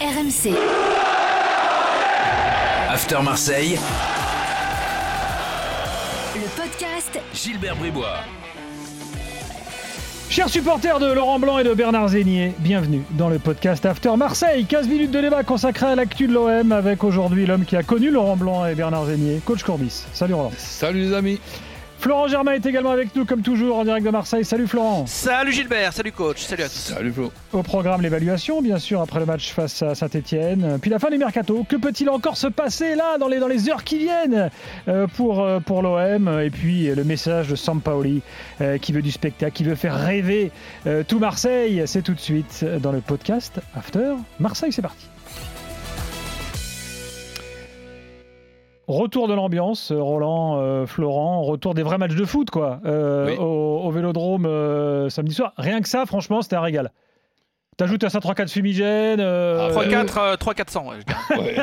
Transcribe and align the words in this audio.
RMC. 0.00 0.54
After 2.88 3.22
Marseille, 3.22 3.78
Le 6.34 6.48
podcast 6.56 7.20
Gilbert 7.34 7.76
Bribois. 7.76 8.16
Chers 10.30 10.48
supporters 10.48 11.00
de 11.00 11.12
Laurent 11.12 11.38
Blanc 11.38 11.58
et 11.58 11.64
de 11.64 11.74
Bernard 11.74 12.08
Zénier, 12.08 12.54
bienvenue 12.60 13.02
dans 13.10 13.28
le 13.28 13.38
podcast 13.38 13.84
After 13.84 14.16
Marseille. 14.16 14.64
15 14.64 14.88
minutes 14.88 15.10
de 15.10 15.20
débat 15.20 15.42
consacré 15.42 15.84
à 15.84 15.96
l'actu 15.96 16.26
de 16.26 16.32
l'OM 16.32 16.72
avec 16.72 17.04
aujourd'hui 17.04 17.44
l'homme 17.44 17.66
qui 17.66 17.76
a 17.76 17.82
connu 17.82 18.10
Laurent 18.10 18.38
Blanc 18.38 18.64
et 18.64 18.74
Bernard 18.74 19.04
Zénier, 19.04 19.42
coach 19.44 19.62
Courbis. 19.64 20.06
Salut 20.14 20.32
Roland. 20.32 20.52
Salut 20.56 21.00
les 21.00 21.12
amis. 21.12 21.38
Florent 22.00 22.28
Germain 22.28 22.52
est 22.52 22.64
également 22.64 22.92
avec 22.92 23.14
nous 23.14 23.26
comme 23.26 23.42
toujours 23.42 23.76
en 23.76 23.84
direct 23.84 24.06
de 24.06 24.10
Marseille. 24.10 24.42
Salut 24.42 24.66
Florent. 24.66 25.04
Salut 25.06 25.52
Gilbert, 25.52 25.92
salut 25.92 26.12
coach, 26.12 26.40
salut 26.40 26.62
à 26.62 26.68
tous. 26.68 26.94
Salut 26.94 27.12
Flo. 27.12 27.30
Au 27.52 27.62
programme 27.62 28.00
l'évaluation, 28.00 28.62
bien 28.62 28.78
sûr, 28.78 29.02
après 29.02 29.20
le 29.20 29.26
match 29.26 29.52
face 29.52 29.82
à 29.82 29.94
Saint-Etienne. 29.94 30.78
Puis 30.80 30.90
la 30.90 30.98
fin 30.98 31.10
du 31.10 31.18
mercato. 31.18 31.66
Que 31.68 31.76
peut-il 31.76 32.08
encore 32.08 32.38
se 32.38 32.46
passer 32.46 32.94
là, 32.94 33.18
dans 33.18 33.28
les, 33.28 33.38
dans 33.38 33.48
les 33.48 33.68
heures 33.68 33.84
qui 33.84 33.98
viennent 33.98 34.50
euh, 34.88 35.06
pour, 35.08 35.42
euh, 35.42 35.60
pour 35.60 35.82
l'OM 35.82 36.40
Et 36.42 36.48
puis 36.48 36.88
euh, 36.88 36.94
le 36.94 37.04
message 37.04 37.48
de 37.48 37.54
Sampaoli 37.54 38.22
euh, 38.62 38.78
qui 38.78 38.92
veut 38.92 39.02
du 39.02 39.10
spectacle, 39.10 39.52
qui 39.52 39.64
veut 39.64 39.74
faire 39.74 39.94
rêver 39.94 40.52
euh, 40.86 41.02
tout 41.06 41.18
Marseille. 41.18 41.82
C'est 41.84 42.00
tout 42.00 42.14
de 42.14 42.20
suite 42.20 42.64
dans 42.80 42.92
le 42.92 43.02
podcast 43.02 43.60
After 43.76 44.14
Marseille. 44.38 44.72
C'est 44.72 44.80
parti. 44.80 45.06
Retour 48.90 49.28
de 49.28 49.34
l'ambiance, 49.34 49.92
euh, 49.92 50.02
Roland, 50.02 50.58
euh, 50.60 50.84
Florent, 50.86 51.42
retour 51.42 51.74
des 51.74 51.82
vrais 51.84 51.96
matchs 51.98 52.16
de 52.16 52.24
foot, 52.24 52.50
quoi, 52.50 52.80
euh, 52.84 53.26
Oui. 53.28 53.36
au, 53.38 53.82
au 53.84 53.90
Vélodrome 53.92 54.46
euh, 54.46 55.08
samedi 55.10 55.34
soir. 55.34 55.52
Rien 55.56 55.80
que 55.80 55.88
ça, 55.88 56.06
franchement, 56.06 56.42
c'était 56.42 56.56
un 56.56 56.60
régal. 56.60 56.90
T'ajoutes 57.76 58.02
à 58.04 58.10
ça 58.10 58.18
3-4 58.18 58.48
fumigènes. 58.50 59.20
euh, 59.20 59.68
Ah, 59.70 59.72
3-4, 59.72 60.18
euh, 60.18 60.36
3-400, 60.36 60.88
ouais, 60.88 60.96
je 60.98 61.36
dirais. 61.38 61.56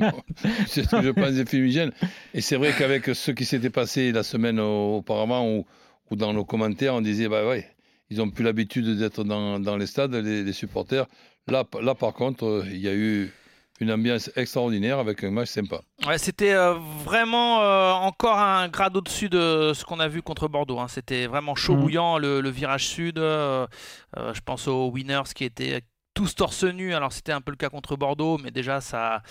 Ouais. 0.00 0.10
c'est 0.66 0.82
ce 0.84 0.88
que 0.90 1.02
je 1.02 1.10
pense 1.10 1.32
des 1.32 1.46
fumigènes. 1.46 1.92
Et 2.34 2.40
c'est 2.42 2.56
vrai 2.56 2.72
qu'avec 2.76 3.06
ce 3.06 3.30
qui 3.30 3.44
s'était 3.46 3.70
passé 3.70 4.12
la 4.12 4.22
semaine 4.22 4.60
au- 4.60 4.98
auparavant, 4.98 5.48
ou, 5.48 5.64
ou 6.10 6.16
dans 6.16 6.32
nos 6.34 6.44
commentaires, 6.44 6.94
on 6.94 7.00
disait, 7.00 7.28
bah 7.28 7.46
ouais, 7.48 7.66
ils 8.10 8.20
ont 8.20 8.28
plus 8.30 8.44
l'habitude 8.44 8.98
d'être 8.98 9.24
dans, 9.24 9.58
dans 9.58 9.76
les 9.76 9.86
stades, 9.86 10.14
les, 10.14 10.44
les 10.44 10.52
supporters. 10.52 11.06
Là, 11.48 11.64
là, 11.80 11.94
par 11.94 12.12
contre, 12.12 12.44
euh, 12.44 12.64
il 12.70 12.78
y 12.80 12.88
a 12.88 12.94
eu 12.94 13.32
une 13.80 13.90
ambiance 13.92 14.30
extraordinaire 14.36 14.98
avec 14.98 15.22
un 15.24 15.30
match 15.30 15.48
sympa. 15.50 15.80
Ouais, 16.06 16.18
c'était 16.18 16.52
euh, 16.54 16.74
vraiment 17.04 17.60
euh, 17.62 17.92
encore 17.92 18.38
un 18.38 18.68
grade 18.68 18.96
au-dessus 18.96 19.28
de 19.28 19.72
ce 19.74 19.84
qu'on 19.84 20.00
a 20.00 20.08
vu 20.08 20.22
contre 20.22 20.48
Bordeaux. 20.48 20.78
hein. 20.78 20.88
C'était 20.88 21.26
vraiment 21.26 21.54
chaud 21.54 21.74
Mhm. 21.74 21.80
bouillant, 21.82 22.18
le, 22.18 22.40
le 22.40 22.48
virage 22.50 22.86
sud. 22.86 23.18
euh, 23.18 23.66
euh, 24.16 24.32
je 24.34 24.40
pense 24.40 24.66
aux 24.68 24.88
winners 24.90 25.22
qui 25.34 25.44
étaient 25.44 25.82
tous 26.16 26.34
torse 26.34 26.64
nu. 26.64 26.94
Alors 26.94 27.12
c'était 27.12 27.32
un 27.32 27.42
peu 27.42 27.52
le 27.52 27.58
cas 27.58 27.68
contre 27.68 27.94
Bordeaux, 27.94 28.38
mais 28.42 28.50
déjà 28.50 28.80
ça, 28.80 29.22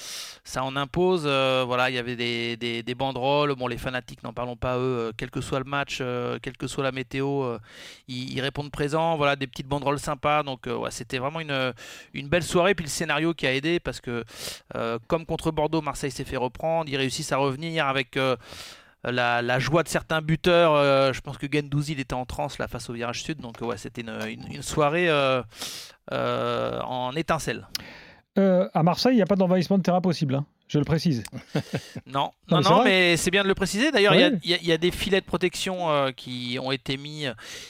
ça 0.43 0.63
en 0.63 0.75
impose. 0.75 1.23
Euh, 1.25 1.63
voilà, 1.65 1.89
il 1.89 1.95
y 1.95 1.97
avait 1.97 2.15
des, 2.15 2.83
des, 2.83 2.95
banderoles. 2.95 3.55
Bon, 3.55 3.67
les 3.67 3.79
fanatiques, 3.79 4.21
n'en 4.23 4.33
parlons 4.33 4.55
pas 4.55 4.77
eux. 4.77 5.07
euh, 5.07 5.11
quel 5.17 5.31
que 5.31 5.41
soit 5.41 5.57
le 5.57 5.65
match, 5.65 5.97
euh, 5.99 6.37
quelle 6.41 6.55
que 6.57 6.67
soit 6.67 6.83
la 6.83 6.91
météo, 6.91 7.43
euh, 7.43 7.59
ils, 8.07 8.39
répondent 8.39 8.71
présents. 8.71 9.17
Voilà, 9.17 9.35
des 9.35 9.47
petites 9.47 9.67
banderoles 9.67 9.99
sympas. 9.99 10.43
Donc 10.43 10.69
c'était 10.91 11.17
vraiment 11.17 11.39
une, 11.39 11.73
une 12.13 12.29
belle 12.29 12.43
soirée. 12.43 12.75
Puis 12.75 12.85
le 12.85 12.91
scénario 12.91 13.33
qui 13.33 13.47
a 13.47 13.53
aidé 13.53 13.79
parce 13.79 13.99
que 13.99 14.23
comme 15.07 15.25
contre 15.25 15.51
Bordeaux, 15.51 15.81
Marseille 15.81 16.11
s'est 16.11 16.23
fait 16.23 16.37
reprendre. 16.37 16.87
Ils 16.87 16.97
réussissent 16.97 17.31
à 17.31 17.37
revenir 17.37 17.87
avec 17.87 18.15
la, 19.11 19.41
la 19.41 19.59
joie 19.59 19.83
de 19.83 19.87
certains 19.89 20.21
buteurs. 20.21 20.73
Euh, 20.73 21.13
je 21.13 21.21
pense 21.21 21.37
que 21.37 21.47
Gendouzi 21.51 21.93
il 21.93 21.99
était 21.99 22.13
en 22.13 22.25
transe 22.25 22.57
là 22.59 22.67
face 22.67 22.89
au 22.89 22.93
virage 22.93 23.23
sud. 23.23 23.39
Donc 23.39 23.59
ouais, 23.61 23.77
c'était 23.77 24.01
une, 24.01 24.09
une- 24.27 24.53
une 24.55 24.61
soirée 24.61 25.09
euh, 25.09 25.41
euh, 26.11 26.79
en 26.81 27.11
étincelle. 27.15 27.67
à 28.37 28.83
Marseille, 28.83 29.13
il 29.13 29.17
n'y 29.17 29.21
a 29.21 29.25
pas 29.27 29.35
d'envahissement 29.35 29.77
de 29.77 29.83
terrain 29.83 30.01
possible, 30.01 30.35
hein, 30.35 30.45
je 30.67 30.77
le 30.79 30.85
précise. 30.85 31.23
Non, 32.05 32.31
Non, 32.51 32.61
non, 32.61 32.83
mais 32.83 33.17
c'est 33.17 33.31
bien 33.31 33.43
de 33.43 33.47
le 33.47 33.55
préciser. 33.55 33.91
D'ailleurs, 33.91 34.13
il 34.15 34.21
y 34.43 34.53
a- 34.53 34.57
y, 34.61 34.71
y 34.73 34.77
des 34.77 34.91
filets 34.91 35.21
de 35.21 35.25
protection 35.25 35.89
euh, 35.89 36.11
qui 36.11 36.57
ont 36.61 36.71
été 36.71 36.97
mis 36.97 37.25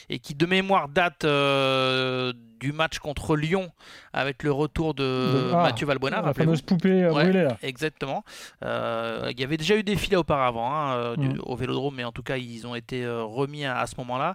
et 0.08 0.18
qui, 0.18 0.34
de 0.34 0.46
mémoire, 0.46 0.88
datent 0.88 1.24
euh, 1.24 2.32
du 2.60 2.72
match 2.72 2.98
contre 2.98 3.36
Lyon 3.36 3.70
avec 4.12 4.42
le 4.42 4.50
retour 4.52 4.94
de 4.94 5.50
ah, 5.52 5.62
Mathieu 5.64 5.86
Valbuena. 5.86 6.22
La 6.22 6.32
fameuse 6.34 6.62
poupée 6.62 7.04
euh, 7.04 7.12
Ouais. 7.12 7.24
brûlée, 7.24 7.42
là. 7.44 7.56
Exactement. 7.62 8.24
Euh, 8.64 9.28
il 9.30 9.38
y 9.40 9.44
avait 9.44 9.56
déjà 9.56 9.76
eu 9.76 9.82
des 9.82 9.96
filets 9.96 10.16
auparavant 10.16 10.72
hein, 10.74 10.94
euh, 10.94 11.16
du- 11.16 11.28
Mm. 11.28 11.40
au 11.44 11.56
Vélodrome, 11.56 11.94
mais 11.96 12.04
en 12.04 12.12
tout 12.12 12.22
cas 12.22 12.36
ils 12.36 12.66
ont 12.66 12.74
été 12.74 13.06
remis 13.06 13.64
à, 13.64 13.78
à 13.78 13.86
ce 13.86 13.94
moment-là. 13.98 14.34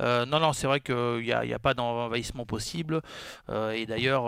Euh, 0.00 0.26
non, 0.26 0.40
non, 0.40 0.52
c'est 0.52 0.66
vrai 0.66 0.80
qu'il 0.80 0.94
n'y 1.22 1.32
a, 1.32 1.44
il 1.44 1.50
y 1.50 1.54
a 1.54 1.58
pas 1.58 1.74
d'envahissement 1.74 2.44
possible. 2.46 3.00
Euh, 3.50 3.70
et 3.72 3.86
d'ailleurs, 3.86 4.24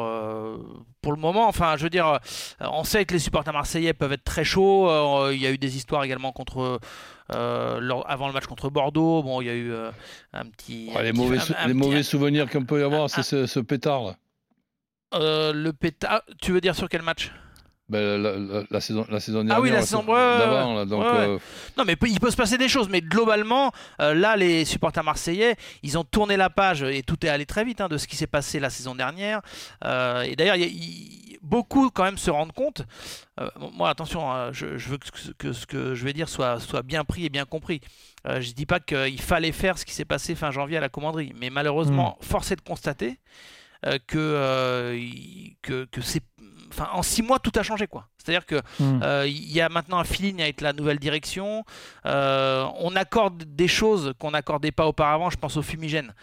pour 1.00 1.12
le 1.12 1.19
moment, 1.19 1.48
enfin, 1.48 1.76
je 1.76 1.82
veux 1.84 1.91
dire, 1.91 2.19
on 2.60 2.84
sait 2.84 3.04
que 3.04 3.14
les 3.14 3.19
supporters 3.19 3.53
marseillais 3.53 3.92
peuvent 3.92 4.12
être 4.12 4.24
très 4.24 4.44
chauds. 4.44 5.30
Il 5.30 5.41
y 5.41 5.47
a 5.47 5.50
eu 5.50 5.59
des 5.59 5.76
histoires 5.76 6.04
également 6.04 6.32
contre. 6.32 6.78
Euh, 7.34 7.81
lors- 7.81 8.09
avant 8.10 8.26
le 8.28 8.32
match 8.32 8.47
contre 8.47 8.70
Bordeaux, 8.70 9.22
bon, 9.22 9.41
il 9.41 9.47
y 9.47 9.50
a 9.50 9.54
eu 9.54 9.72
euh, 9.72 9.91
un 10.32 10.47
petit. 10.47 10.91
Ouais, 10.94 11.00
un 11.00 11.03
les 11.03 11.12
petit- 11.12 11.20
mauvais, 11.20 11.37
un- 11.38 11.41
sou- 11.41 11.54
un 11.59 11.66
les 11.66 11.75
petit- 11.75 11.78
mauvais 11.81 12.03
souvenirs 12.03 12.50
qu'on 12.50 12.65
peut 12.65 12.81
y 12.81 12.84
avoir, 12.84 13.09
c'est 13.10 13.22
ce, 13.22 13.47
ce 13.47 13.60
pétard 13.60 14.03
là. 14.04 14.16
euh, 15.15 15.53
le 15.53 15.72
pétard. 15.72 16.22
Tu 16.41 16.53
veux 16.53 16.60
dire 16.60 16.75
sur 16.75 16.88
quel 16.88 17.03
match? 17.03 17.31
Ben, 17.88 18.16
la, 18.22 18.38
la- 18.38 18.62
la 18.71 18.81
saison, 18.81 19.04
la 19.10 19.21
saison 19.21 19.38
dernière. 19.38 19.56
Ah 19.56 19.60
oui, 19.60 19.69
la 19.71 19.82
saison- 19.82 20.03
d'avant, 20.04 20.76
ouais, 20.76 20.84
ouais. 20.87 21.26
euh, 21.28 21.38
Non, 21.76 21.84
mais 21.84 21.94
il 22.06 22.21
peut 22.21 22.31
se 22.31 22.37
passer 22.37 22.56
des 22.56 22.69
choses, 22.69 22.88
mais 22.88 23.03
globalement, 23.03 23.71
euh, 24.00 24.15
là, 24.15 24.37
les 24.37 24.65
supporters 24.65 25.04
marseillais, 25.04 25.56
ils 25.82 25.98
ont 25.98 26.04
tourné 26.04 26.38
la 26.38 26.48
page 26.48 26.82
et 26.84 27.03
tout 27.03 27.26
est 27.26 27.28
allé 27.28 27.44
très 27.44 27.65
vite 27.65 27.82
hein, 27.82 27.88
de 27.88 27.98
ce 27.98 28.06
qui 28.06 28.16
s'est 28.16 28.26
passé 28.28 28.60
la 28.60 28.71
saison 28.71 28.94
dernière. 28.94 29.42
Euh, 29.84 30.22
et 30.22 30.37
d'ailleurs, 30.37 30.56
il 30.56 30.62
y 30.62 30.65
a- 30.65 30.69
il- 30.69 31.31
beaucoup 31.42 31.91
quand 31.91 32.04
même 32.04 32.19
se 32.19 32.30
rendent 32.30 32.53
compte. 32.53 32.82
euh, 33.41 33.48
moi, 33.75 33.91
attention, 33.91 34.30
hein, 34.30 34.53
je, 34.53 34.78
je 34.78 34.88
veux 34.88 34.98
que, 34.98 35.06
ce- 35.19 35.32
que 35.32 35.53
ce 35.53 35.66
que 35.66 35.94
je 35.94 36.04
vais 36.04 36.12
dire 36.12 36.28
soit, 36.28 36.60
soit 36.60 36.82
bien 36.82 37.04
pris 37.04 37.25
et 37.26 37.28
bien 37.30 37.44
compris. 37.44 37.80
Euh, 38.26 38.41
je 38.41 38.53
dis 38.53 38.66
pas 38.66 38.78
qu'il 38.80 39.20
fallait 39.20 39.53
faire 39.53 39.76
ce 39.78 39.84
qui 39.84 39.92
s'est 39.92 40.04
passé 40.04 40.34
fin 40.34 40.50
janvier 40.50 40.76
à 40.76 40.80
la 40.80 40.88
commanderie, 40.88 41.32
mais 41.36 41.50
malheureusement, 41.50 42.16
force 42.20 42.50
est 42.53 42.56
de 42.56 42.60
constater 42.60 43.19
euh, 43.84 43.98
que, 44.06 44.94
il- 44.97 45.56
que, 45.62 45.84
que 45.86 46.00
c'est. 46.00 46.22
Enfin, 46.70 46.88
en 46.92 47.03
six 47.03 47.20
mois, 47.22 47.38
tout 47.38 47.53
a 47.56 47.62
changé, 47.62 47.86
quoi. 47.86 48.09
C'est-à-dire 48.16 48.47
que 48.47 48.56
Mm. 48.80 49.00
euh, 49.03 49.26
Il 49.26 49.53
y 49.53 49.60
a 49.60 49.69
maintenant 49.69 49.98
un 49.98 50.04
feeling 50.04 50.41
avec 50.41 50.60
la 50.62 50.72
nouvelle 50.72 50.98
direction. 50.98 51.64
Euh, 52.06 52.64
on 52.78 52.94
accorde 52.97 53.44
des 53.44 53.69
choses 53.69 54.14
qu'on 54.19 54.30
n'accordait 54.30 54.70
pas 54.72 54.86
auparavant. 54.86 55.28
Je 55.28 55.36
pense 55.36 55.56
au 55.56 55.62
fumigène. 55.62 56.14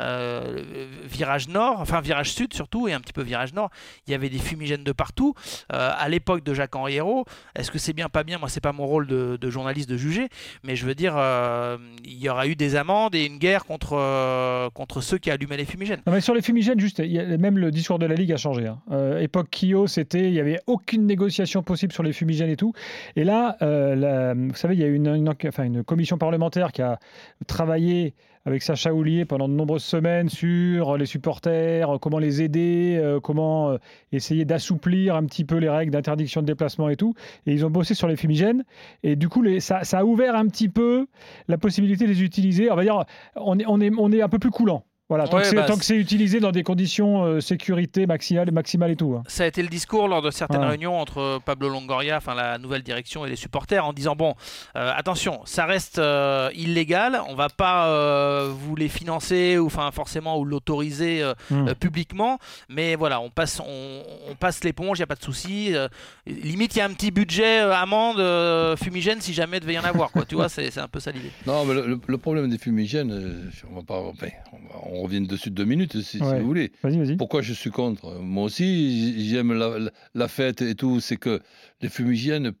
Euh, 0.00 0.62
virage 1.04 1.48
nord, 1.48 1.80
enfin 1.80 2.00
virage 2.00 2.32
sud 2.32 2.52
surtout, 2.52 2.88
et 2.88 2.92
un 2.92 3.00
petit 3.00 3.12
peu 3.12 3.22
virage 3.22 3.54
nord. 3.54 3.70
Il 4.06 4.10
y 4.10 4.14
avait 4.14 4.28
des 4.28 4.38
fumigènes 4.38 4.84
de 4.84 4.92
partout. 4.92 5.34
Euh, 5.72 5.90
à 5.96 6.08
l'époque 6.08 6.44
de 6.44 6.54
Jacques-Henri 6.54 6.96
Hérault, 6.96 7.24
est-ce 7.54 7.70
que 7.70 7.78
c'est 7.78 7.92
bien, 7.92 8.08
pas 8.08 8.24
bien? 8.24 8.38
Moi, 8.38 8.48
c'est 8.48 8.60
pas 8.60 8.72
mon 8.72 8.86
rôle 8.86 9.06
de, 9.06 9.50
journaliste 9.50 9.88
de 9.88 9.96
juger, 9.96 10.28
mais 10.64 10.76
je 10.76 10.84
veux 10.84 10.94
dire, 10.94 11.14
euh, 11.16 11.78
il 12.04 12.18
y 12.18 12.28
aura 12.28 12.46
eu 12.46 12.56
des 12.56 12.74
amendes 12.76 13.14
et 13.14 13.24
une 13.24 13.38
guerre 13.38 13.64
contre, 13.64 14.70
contre 14.74 15.00
ceux 15.00 15.18
qui 15.18 15.30
allumaient 15.30 15.56
les 15.56 15.64
fumigènes. 15.64 16.00
Mais 16.06 16.20
sur 16.20 16.34
les 16.34 16.42
fumigènes, 16.42 16.80
juste, 16.80 17.00
même 17.00 17.58
le 17.58 17.70
discours 17.70 17.98
de 17.98 18.06
la 18.06 18.14
Ligue 18.14 18.32
a 18.32 18.36
changé. 18.36 18.66
hein. 18.66 19.18
Époque 19.20 19.48
Kyo, 19.50 19.86
c'était, 19.86 20.24
il 20.24 20.32
n'y 20.32 20.40
avait 20.40 20.60
aucune 20.66 21.06
négociation 21.06 21.62
possible 21.62 21.92
sur 21.92 22.02
les 22.02 22.12
fumigènes 22.12 22.50
et 22.50 22.56
tout. 22.56 22.72
Et 23.14 23.24
là, 23.24 23.56
vous 23.60 24.54
savez, 24.56 24.74
il 24.74 24.80
y 24.80 24.84
a 24.84 24.88
une, 24.88 25.06
une, 25.06 25.32
enfin, 25.46 25.64
une 25.64 25.84
commission 25.84 26.18
parlementaire 26.18 26.72
qui 26.72 26.82
a 26.82 26.98
travaillé 27.46 28.14
avec 28.46 28.62
Sacha 28.62 28.94
Houlier 28.94 29.24
pendant 29.24 29.48
de 29.48 29.54
nombreuses 29.54 29.82
semaines 29.82 30.28
sur 30.28 30.96
les 30.96 31.04
supporters, 31.04 31.96
euh, 31.96 31.98
comment 31.98 32.20
les 32.20 32.42
aider, 32.42 32.96
euh, 32.96 33.18
comment 33.18 33.70
euh, 33.70 33.78
essayer 34.12 34.44
d'assouplir 34.44 35.16
un 35.16 35.24
petit 35.26 35.44
peu 35.44 35.56
les 35.56 35.68
règles 35.68 35.90
d'interdiction 35.90 36.42
de 36.42 36.46
déplacement 36.46 36.88
et 36.88 36.96
tout. 36.96 37.14
Et 37.46 37.52
ils 37.52 37.66
ont 37.66 37.70
bossé 37.70 37.94
sur 37.94 38.06
les 38.06 38.16
fumigènes. 38.16 38.64
Et 39.02 39.16
du 39.16 39.28
coup, 39.28 39.44
ça, 39.58 39.80
a 39.80 40.04
ouvert 40.04 40.36
un 40.36 40.46
petit 40.46 40.68
peu 40.68 41.08
la 41.48 41.58
possibilité 41.58 42.04
de 42.04 42.10
les 42.10 42.22
utiliser. 42.22 42.70
On 42.70 42.76
va 42.76 42.82
dire, 42.82 43.04
on 43.34 43.58
est, 43.58 43.66
on 43.66 44.12
est 44.12 44.22
un 44.22 44.28
peu 44.28 44.38
plus 44.38 44.50
coulant. 44.50 44.84
Voilà, 45.08 45.28
tant 45.28 45.36
Ouais, 45.36 45.42
que 45.44 45.48
c'est- 45.50 45.54
bah, 45.54 45.62
tant 45.62 45.76
que 45.78 45.84
c'est 45.84 45.94
utilisé 45.94 46.40
dans 46.40 46.50
des 46.50 46.64
conditions 46.64 47.24
euh, 47.24 47.40
sécurité 47.40 48.06
maximale, 48.08 48.50
maximale 48.50 48.90
et 48.90 48.96
tout. 48.96 49.14
hein. 49.16 49.22
Ça 49.28 49.44
a 49.44 49.46
été 49.46 49.62
le 49.62 49.68
discours 49.68 50.08
lors 50.08 50.20
de 50.20 50.32
certaines 50.32 50.62
Ouais. 50.62 50.66
réunions 50.66 50.98
entre 50.98 51.38
Pablo 51.44 51.68
Longoria, 51.68 52.16
enfin 52.16 52.34
la 52.34 52.58
nouvelle 52.58 52.82
direction 52.82 53.24
et 53.24 53.28
les 53.30 53.36
supporters, 53.36 53.84
en 53.86 53.92
disant 53.92 54.16
bon, 54.16 54.34
euh, 54.74 54.92
attention, 54.96 55.42
ça 55.44 55.64
reste 55.64 56.00
euh, 56.00 56.50
illégal, 56.56 57.20
on 57.28 57.36
va 57.36 57.48
pas 57.48 57.86
euh, 57.86 58.50
vous 58.52 58.74
les 58.74 58.88
financer 58.88 59.58
ou 59.58 59.66
enfin 59.66 59.88
forcément 59.92 60.40
ou 60.40 60.44
l'autoriser 60.44 61.22
euh, 61.22 61.34
Mm. 61.52 61.68
euh, 61.68 61.74
publiquement, 61.74 62.40
mais 62.68 62.96
voilà, 62.96 63.20
on 63.20 63.30
passe, 63.30 63.60
on, 63.60 64.02
on 64.28 64.34
passe 64.34 64.64
l'éponge, 64.64 64.98
il 64.98 65.02
y 65.02 65.04
a 65.04 65.06
pas 65.06 65.14
de 65.14 65.22
souci. 65.22 65.72
euh, 65.72 65.86
limite, 66.26 66.74
il 66.74 66.78
y 66.80 66.82
a 66.82 66.84
un 66.84 66.92
petit 66.92 67.12
budget 67.12 67.60
euh, 67.60 67.72
amende 67.76 68.18
euh, 68.18 68.74
fumigène 68.76 69.20
si 69.20 69.32
jamais 69.34 69.58
il 69.58 69.60
devait 69.60 69.74
y 69.74 69.78
en 69.78 69.84
avoir, 69.84 70.10
quoi. 70.10 70.24
tu 70.24 70.34
vois, 70.34 70.48
c'est 70.48 70.76
un 70.78 70.88
peu 70.88 70.98
ça 70.98 71.12
l'idée. 71.12 71.30
Non, 71.46 71.64
mais 71.64 71.74
le, 71.74 72.18
problème 72.18 72.50
des 72.50 72.58
fumigènes, 72.58 73.12
euh, 73.12 73.50
on 73.70 73.76
va 73.76 73.82
pas, 73.82 74.00
enfin, 74.00 74.26
on, 74.52 74.56
va- 74.56 74.80
on 74.95 74.95
revient 75.02 75.26
dessus 75.26 75.50
deux 75.50 75.64
minutes 75.64 76.00
si, 76.02 76.18
vous 76.40 76.46
voulez. 76.46 76.72
Vas-y, 76.82 76.98
vas-y. 76.98 77.16
Pourquoi 77.16 77.42
je 77.42 77.52
suis 77.52 77.70
contre? 77.70 78.14
Moi 78.20 78.44
aussi, 78.44 79.28
j'aime 79.28 79.52
la, 79.52 79.78
la- 79.78 79.90
la 80.14 80.28
fête 80.28 80.62
et 80.62 80.74
tout. 80.74 81.00
C'est 81.00 81.16
que 81.16 81.40
les 81.80 81.88
fumigènes 81.88 82.52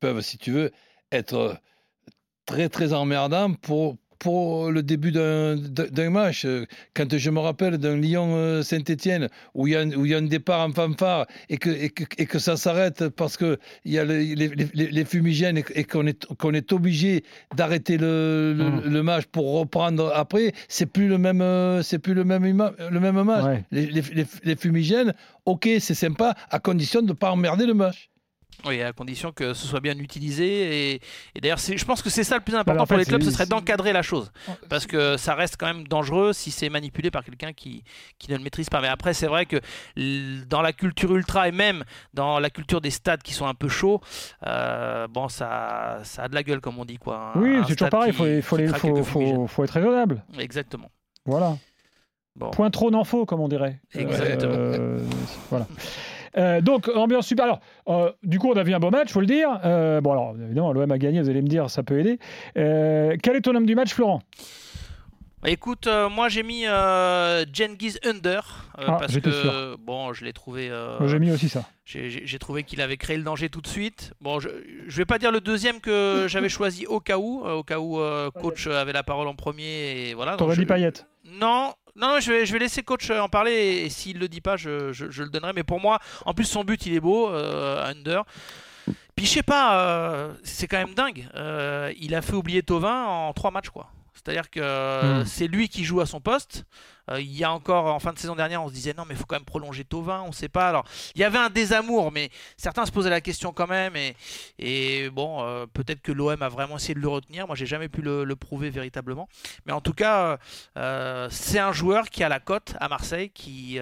peuvent, 0.00 0.20
si 0.20 0.38
tu 0.38 0.50
veux, 0.50 0.70
être 1.12 1.56
très 2.46 2.68
très 2.68 2.92
emmerdants 2.92 3.54
pour 3.54 3.96
pour 4.20 4.70
le 4.70 4.82
début 4.84 5.10
d'un 5.10 6.10
match. 6.10 6.46
Quand 6.94 7.16
je 7.16 7.30
me 7.30 7.40
rappelle 7.40 7.78
d'un 7.78 7.96
Lyon-Saint-Etienne 7.96 9.28
où 9.54 9.66
il 9.66 9.72
y, 9.72 9.76
a 9.76 9.80
un- 9.80 9.92
où 9.92 10.04
il 10.06 10.12
y 10.12 10.14
a 10.14 10.18
un 10.18 10.22
départ 10.22 10.60
en 10.66 10.72
fanfare 10.72 11.26
et 11.48 11.56
que, 11.56 11.70
et 11.70 11.88
que, 11.90 12.04
et 12.18 12.26
que 12.26 12.38
ça 12.38 12.56
s'arrête 12.56 13.08
parce 13.08 13.36
qu'il 13.36 13.56
y 13.86 13.98
a 13.98 14.04
les, 14.04 14.34
les, 14.36 15.04
fumigènes 15.04 15.58
et, 15.74 15.84
qu'on 15.84 16.06
est, 16.06 16.26
qu'on 16.36 16.52
est 16.52 16.72
obligé 16.72 17.24
d'arrêter 17.56 17.96
le, 17.98 18.54
le, 18.56 18.64
Mm. 18.70 18.82
le 18.84 19.02
match 19.02 19.24
pour 19.32 19.58
reprendre 19.58 20.12
après, 20.14 20.52
c'est 20.68 20.86
plus 20.86 21.08
le 21.08 21.18
même, 21.18 21.40
euh, 21.40 21.82
c'est 21.82 21.98
plus 21.98 22.14
le 22.14 22.24
même, 22.24 22.44
le 22.44 23.00
même 23.00 23.22
match. 23.22 23.44
Ouais. 23.44 23.64
Les, 23.72 23.86
les, 23.86 24.02
les- 24.12 24.26
les 24.44 24.56
fumigènes, 24.56 25.14
ok, 25.46 25.66
c'est 25.80 25.94
sympa, 25.94 26.34
à 26.50 26.58
condition 26.58 27.00
de 27.00 27.08
ne 27.08 27.12
pas 27.14 27.30
emmerder 27.32 27.64
le 27.66 27.74
match. 27.74 28.10
Oui, 28.66 28.82
à 28.82 28.92
condition 28.92 29.32
que 29.32 29.54
ce 29.54 29.66
soit 29.66 29.80
bien 29.80 29.96
utilisé. 29.98 30.92
Et, 30.92 31.00
et 31.34 31.40
d'ailleurs, 31.40 31.58
je 31.58 31.84
pense 31.84 32.02
que 32.02 32.10
c'est 32.10 32.24
ça 32.24 32.36
le 32.36 32.42
plus 32.42 32.54
important 32.54 32.86
pour 32.86 32.88
fait, 32.88 32.98
les 32.98 33.04
clubs, 33.04 33.22
ce 33.22 33.30
serait 33.30 33.46
d'encadrer 33.46 33.92
la 33.92 34.02
chose. 34.02 34.30
Parce 34.68 34.86
que 34.86 35.16
ça 35.16 35.34
reste 35.34 35.56
quand 35.58 35.66
même 35.66 35.86
dangereux 35.86 36.32
si 36.32 36.50
c'est 36.50 36.68
manipulé 36.68 37.10
par 37.10 37.24
quelqu'un 37.24 37.52
qui, 37.52 37.84
qui 38.18 38.30
ne 38.30 38.36
le 38.36 38.42
maîtrise 38.42 38.68
pas. 38.68 38.80
Mais 38.80 38.88
après, 38.88 39.14
c'est 39.14 39.26
vrai 39.28 39.46
que 39.46 39.56
dans 40.46 40.62
la 40.62 40.72
culture 40.72 41.14
ultra 41.16 41.48
et 41.48 41.52
même 41.52 41.84
dans 42.14 42.38
la 42.38 42.50
culture 42.50 42.80
des 42.80 42.90
stades 42.90 43.22
qui 43.22 43.32
sont 43.32 43.46
un 43.46 43.54
peu 43.54 43.68
chauds, 43.68 44.00
euh, 44.46 45.06
bon, 45.08 45.28
ça, 45.28 46.00
ça 46.04 46.24
a 46.24 46.28
de 46.28 46.34
la 46.34 46.42
gueule, 46.42 46.60
comme 46.60 46.78
on 46.78 46.84
dit. 46.84 46.98
Quoi. 46.98 47.32
Un- 47.34 47.40
Oui, 47.40 47.58
c'est 47.66 47.76
toujours 47.76 47.90
pareil, 47.90 48.12
il 48.18 48.42
faut, 48.42 49.64
être 49.64 49.70
raisonnable. 49.70 50.24
Exactement. 50.38 50.90
Voilà. 51.24 51.56
Bon. 52.36 52.50
Point 52.50 52.70
trop 52.70 52.90
n'en 52.90 53.04
faut, 53.04 53.26
comme 53.26 53.40
on 53.40 53.48
dirait. 53.48 53.80
Exactement. 53.94 54.54
Euh, 54.56 54.98
voilà. 55.50 55.66
Euh, 56.36 56.60
donc, 56.60 56.88
ambiance 56.94 57.26
super. 57.26 57.44
Alors, 57.44 57.60
euh, 57.88 58.12
du 58.22 58.38
coup, 58.38 58.50
on 58.50 58.56
a 58.56 58.62
vu 58.62 58.74
un 58.74 58.78
beau 58.78 58.90
match, 58.90 59.10
faut 59.10 59.20
le 59.20 59.26
dire. 59.26 59.60
Euh, 59.64 60.00
bon, 60.00 60.12
alors, 60.12 60.34
évidemment, 60.42 60.72
l'OM 60.72 60.90
a 60.90 60.98
gagné, 60.98 61.20
vous 61.20 61.30
allez 61.30 61.42
me 61.42 61.48
dire, 61.48 61.70
ça 61.70 61.82
peut 61.82 61.98
aider. 61.98 62.18
Quel 62.54 63.36
est 63.36 63.40
ton 63.40 63.54
homme 63.54 63.66
du 63.66 63.74
match, 63.74 63.92
Florent? 63.92 64.20
Bah, 65.42 65.48
Écoute, 65.48 65.86
euh, 65.86 66.10
moi 66.10 66.28
j'ai 66.28 66.42
mis 66.42 66.66
euh, 66.66 67.46
Genghis 67.50 67.96
Under 68.04 68.68
euh, 68.78 68.84
Ah, 68.86 68.96
parce 69.00 69.18
que 69.18 69.74
bon, 69.76 70.12
je 70.12 70.24
l'ai 70.24 70.34
trouvé. 70.34 70.70
J'ai 71.06 71.18
mis 71.18 71.30
aussi 71.30 71.48
ça. 71.48 71.64
J'ai 71.86 72.38
trouvé 72.38 72.62
qu'il 72.62 72.80
avait 72.80 72.98
créé 72.98 73.16
le 73.16 73.22
danger 73.22 73.48
tout 73.48 73.62
de 73.62 73.66
suite. 73.66 74.12
Bon, 74.20 74.38
je, 74.38 74.48
je 74.86 74.96
vais 74.98 75.06
pas 75.06 75.18
dire 75.18 75.32
le 75.32 75.40
deuxième 75.40 75.80
que 75.80 76.26
j'avais 76.28 76.50
choisi 76.50 76.86
au 76.86 77.00
cas 77.00 77.16
où, 77.16 77.40
au 77.40 77.62
cas 77.62 77.78
où 77.78 78.00
coach 78.34 78.66
avait 78.66 78.92
la 78.92 79.02
parole 79.02 79.28
en 79.28 79.34
premier 79.34 80.08
et 80.10 80.14
voilà. 80.14 80.36
T'aurais 80.36 80.56
dit 80.56 80.66
Payette. 80.66 81.06
Non, 81.24 81.72
non, 82.00 82.20
je 82.20 82.32
vais, 82.32 82.58
laisser 82.58 82.82
coach 82.82 83.10
en 83.10 83.28
parler 83.28 83.52
et, 83.84 83.90
s'il 83.90 84.18
le 84.18 84.28
dit 84.28 84.40
pas, 84.40 84.56
je 84.56 85.22
le 85.22 85.28
donnerai. 85.28 85.52
Mais 85.52 85.64
pour 85.64 85.80
moi, 85.80 85.98
en 86.24 86.34
plus 86.34 86.44
son 86.44 86.64
but 86.64 86.86
il 86.86 86.94
est 86.94 87.00
beau, 87.00 87.30
euh, 87.30 87.84
Under. 87.84 88.24
Puis 89.14 89.26
je 89.26 89.32
sais 89.32 89.42
pas, 89.42 89.78
euh, 89.78 90.32
c'est 90.42 90.66
quand 90.66 90.78
même 90.78 90.94
dingue. 90.94 91.28
Euh, 91.34 91.92
il 92.00 92.14
a 92.14 92.22
fait 92.22 92.32
oublier 92.32 92.62
Tovin 92.62 93.04
en 93.04 93.32
trois 93.32 93.50
matchs 93.50 93.68
quoi. 93.68 93.90
C'est-à-dire 94.24 94.50
que 94.50 94.60
Hmm. 95.22 95.24
c'est 95.24 95.46
lui 95.48 95.68
qui 95.68 95.84
joue 95.84 96.00
à 96.00 96.06
son 96.06 96.20
poste. 96.20 96.64
Euh, 97.10 97.20
il 97.20 97.32
y 97.34 97.42
a 97.44 97.50
encore 97.52 97.86
en 97.86 97.98
fin 97.98 98.12
de 98.12 98.18
saison 98.18 98.36
dernière, 98.36 98.62
on 98.62 98.68
se 98.68 98.74
disait 98.74 98.94
non 98.96 99.04
mais 99.08 99.14
il 99.14 99.16
faut 99.16 99.24
quand 99.24 99.34
même 99.36 99.44
prolonger 99.44 99.84
Tovin, 99.84 100.22
on 100.26 100.32
sait 100.32 100.48
pas. 100.48 100.68
Alors 100.68 100.84
il 101.14 101.20
y 101.20 101.24
avait 101.24 101.38
un 101.38 101.48
désamour, 101.50 102.12
mais 102.12 102.30
certains 102.56 102.86
se 102.86 102.92
posaient 102.92 103.10
la 103.10 103.20
question 103.20 103.52
quand 103.52 103.66
même. 103.66 103.96
Et, 103.96 104.14
et 104.58 105.10
bon, 105.10 105.42
euh, 105.42 105.66
peut-être 105.72 106.02
que 106.02 106.12
l'OM 106.12 106.40
a 106.42 106.48
vraiment 106.48 106.76
essayé 106.76 106.94
de 106.94 107.00
le 107.00 107.08
retenir. 107.08 107.46
Moi, 107.46 107.56
j'ai 107.56 107.66
jamais 107.66 107.88
pu 107.88 108.02
le, 108.02 108.24
le 108.24 108.36
prouver 108.36 108.70
véritablement. 108.70 109.28
Mais 109.66 109.72
en 109.72 109.80
tout 109.80 109.94
cas, 109.94 110.38
euh, 110.76 111.28
c'est 111.30 111.58
un 111.58 111.72
joueur 111.72 112.10
qui 112.10 112.22
a 112.22 112.28
la 112.28 112.38
cote 112.40 112.74
à 112.78 112.88
Marseille, 112.88 113.30
qui, 113.30 113.78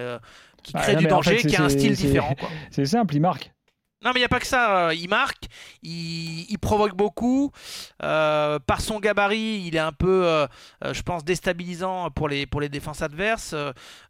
qui 0.63 0.73
Bah, 0.73 0.81
crée 0.81 0.93
non, 0.93 0.99
du 1.01 1.05
en 1.07 1.09
danger, 1.09 1.37
fait, 1.39 1.47
qui 1.49 1.55
a 1.57 1.63
un 1.63 1.69
style 1.69 1.93
différent. 1.93 2.35
C'est 2.71 2.85
simple, 2.85 3.15
il 3.15 3.21
marque. 3.21 3.51
Non, 4.03 4.11
mais 4.13 4.19
il 4.19 4.21
n'y 4.21 4.25
a 4.25 4.29
pas 4.29 4.39
que 4.39 4.47
ça. 4.47 4.87
euh, 4.87 4.93
Il 4.93 5.09
marque, 5.09 5.43
il, 5.83 6.45
il 6.49 6.57
provoque 6.57 6.95
beaucoup. 6.95 7.51
Euh, 8.01 8.57
par 8.59 8.79
son 8.79 8.99
gabarit, 8.99 9.63
il 9.65 9.75
est 9.75 9.79
un 9.79 9.91
peu, 9.91 10.25
euh, 10.25 10.47
je 10.93 11.01
pense, 11.01 11.25
déstabilisant 11.25 12.09
pour 12.11 12.29
les, 12.29 12.45
pour 12.45 12.61
les 12.61 12.69
défenses 12.69 13.01
adverses. 13.01 13.53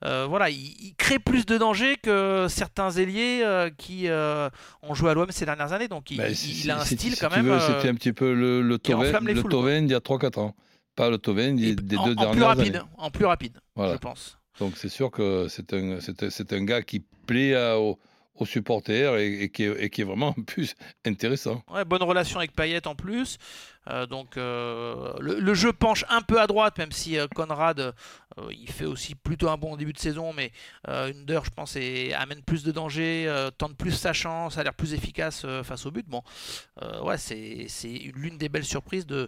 Euh, 0.05 0.25
voilà, 0.29 0.51
il, 0.51 0.57
il 0.79 0.93
crée 0.95 1.17
plus 1.17 1.45
de 1.47 1.57
danger 1.57 1.95
que 1.97 2.45
certains 2.49 2.91
ailiers 2.91 3.43
qui 3.77 4.07
ont 4.09 4.93
joué 4.93 5.09
à 5.09 5.13
l'OM 5.15 5.31
ces 5.31 5.45
dernières 5.45 5.73
années. 5.73 5.87
Donc, 5.87 6.11
il, 6.11 6.17
il 6.17 6.69
a 6.71 6.79
un 6.79 6.85
si- 6.85 6.95
style 6.95 7.15
si 7.15 7.19
quand 7.19 7.31
même. 7.35 7.59
C'était 7.59 7.89
un 7.89 7.95
petit 7.95 8.13
peu 8.13 8.33
le, 8.33 8.61
le 8.61 8.77
Toven, 8.77 9.25
le 9.25 9.43
Toven 9.43 9.87
d'il 9.87 9.93
y 9.93 9.95
a 9.95 9.99
3-4 9.99 10.39
ans. 10.39 10.55
Pas 10.95 11.09
le 11.09 11.17
Toven 11.17 11.55
des, 11.55 11.71
en, 11.71 12.05
deux 12.05 12.11
en 12.11 12.15
dernières 12.15 12.31
plus 12.31 12.43
rapide, 12.43 12.75
années. 12.75 12.85
en 12.97 13.09
plus 13.09 13.25
rapide, 13.25 13.57
Voilà. 13.75 13.93
je 13.93 13.97
pense. 13.97 14.37
Donc 14.59 14.73
c'est 14.75 14.89
sûr 14.89 15.09
que 15.09 15.47
c'est 15.49 15.73
un, 15.73 15.97
un- 15.97 16.63
gars 16.65 16.81
qui 16.81 16.99
plaît 17.25 17.55
à- 17.55 17.77
aux 18.41 18.45
supporters 18.45 19.17
et, 19.17 19.49
qui 19.49 19.63
est, 19.63 20.03
vraiment 20.03 20.29
en 20.29 20.41
plus 20.47 20.75
intéressant. 21.05 21.63
Bonne 21.87 22.03
relation 22.03 22.39
avec 22.39 22.53
Payet 22.53 22.87
en 22.87 22.95
plus. 22.95 23.37
Euh, 23.89 24.05
donc 24.05 24.37
euh, 24.37 25.13
le, 25.19 25.53
jeu 25.53 25.73
penche 25.73 26.05
un 26.09 26.21
peu 26.21 26.39
à 26.39 26.47
droite, 26.47 26.77
même 26.77 26.91
si 26.91 27.17
euh, 27.17 27.27
Conrad, 27.33 27.93
il 28.51 28.69
fait 28.69 28.85
aussi 28.85 29.15
plutôt 29.15 29.49
un 29.49 29.57
bon 29.57 29.75
début 29.75 29.93
de 29.93 29.99
saison, 29.99 30.31
mais 30.33 30.51
euh, 30.87 31.11
Under, 31.11 31.43
je 31.43 31.49
pense, 31.49 31.77
amène 32.15 32.41
plus 32.43 32.63
de 32.63 32.71
danger, 32.71 33.49
tente 33.57 33.75
plus 33.75 33.91
sa 33.91 34.13
chance, 34.13 34.57
a 34.57 34.63
l'air 34.63 34.73
plus 34.73 34.93
efficace 34.93 35.45
face 35.63 35.85
au 35.85 35.91
but. 35.91 36.07
Bon, 36.07 36.21
ouais, 37.03 37.17
c'est 37.17 37.67
l'une 38.15 38.37
des 38.37 38.49
belles 38.49 38.65
surprises 38.65 39.05
de. 39.05 39.27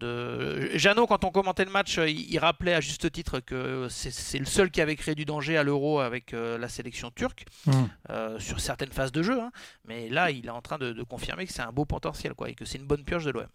De... 0.00 0.70
Jeannot, 0.76 1.06
quand 1.06 1.24
on 1.24 1.30
commentait 1.30 1.64
le 1.64 1.70
match, 1.70 1.98
euh, 1.98 2.08
il, 2.08 2.32
il 2.32 2.38
rappelait 2.38 2.74
à 2.74 2.80
juste 2.80 3.12
titre 3.12 3.40
que 3.40 3.86
c'est 3.90 4.38
le 4.38 4.46
seul 4.46 4.70
qui 4.70 4.80
avait 4.80 4.96
créé 4.96 5.14
du 5.14 5.24
danger 5.24 5.56
à 5.56 5.62
l'Euro 5.62 6.00
avec 6.00 6.32
euh, 6.34 6.58
la 6.58 6.68
sélection 6.68 7.10
turque 7.14 7.44
Hum. 7.66 7.88
euh, 8.10 8.38
sur 8.38 8.58
certaines 8.60 8.90
phases 8.92 9.12
de 9.12 9.22
jeu. 9.22 9.38
hein. 9.40 9.50
Mais 9.86 10.08
là, 10.08 10.30
il 10.30 10.46
est 10.46 10.50
en 10.50 10.62
train 10.62 10.78
de, 10.78 10.92
de 10.92 11.02
confirmer 11.02 11.46
que 11.46 11.52
c'est 11.52 11.62
un 11.62 11.72
beau 11.72 11.84
potentiel 11.84 12.34
quoi, 12.34 12.48
et 12.50 12.54
que 12.54 12.64
c'est 12.64 12.78
une 12.78 12.86
bonne 12.86 13.04
pioche 13.04 13.24
de 13.24 13.30
l'OM. 13.30 13.46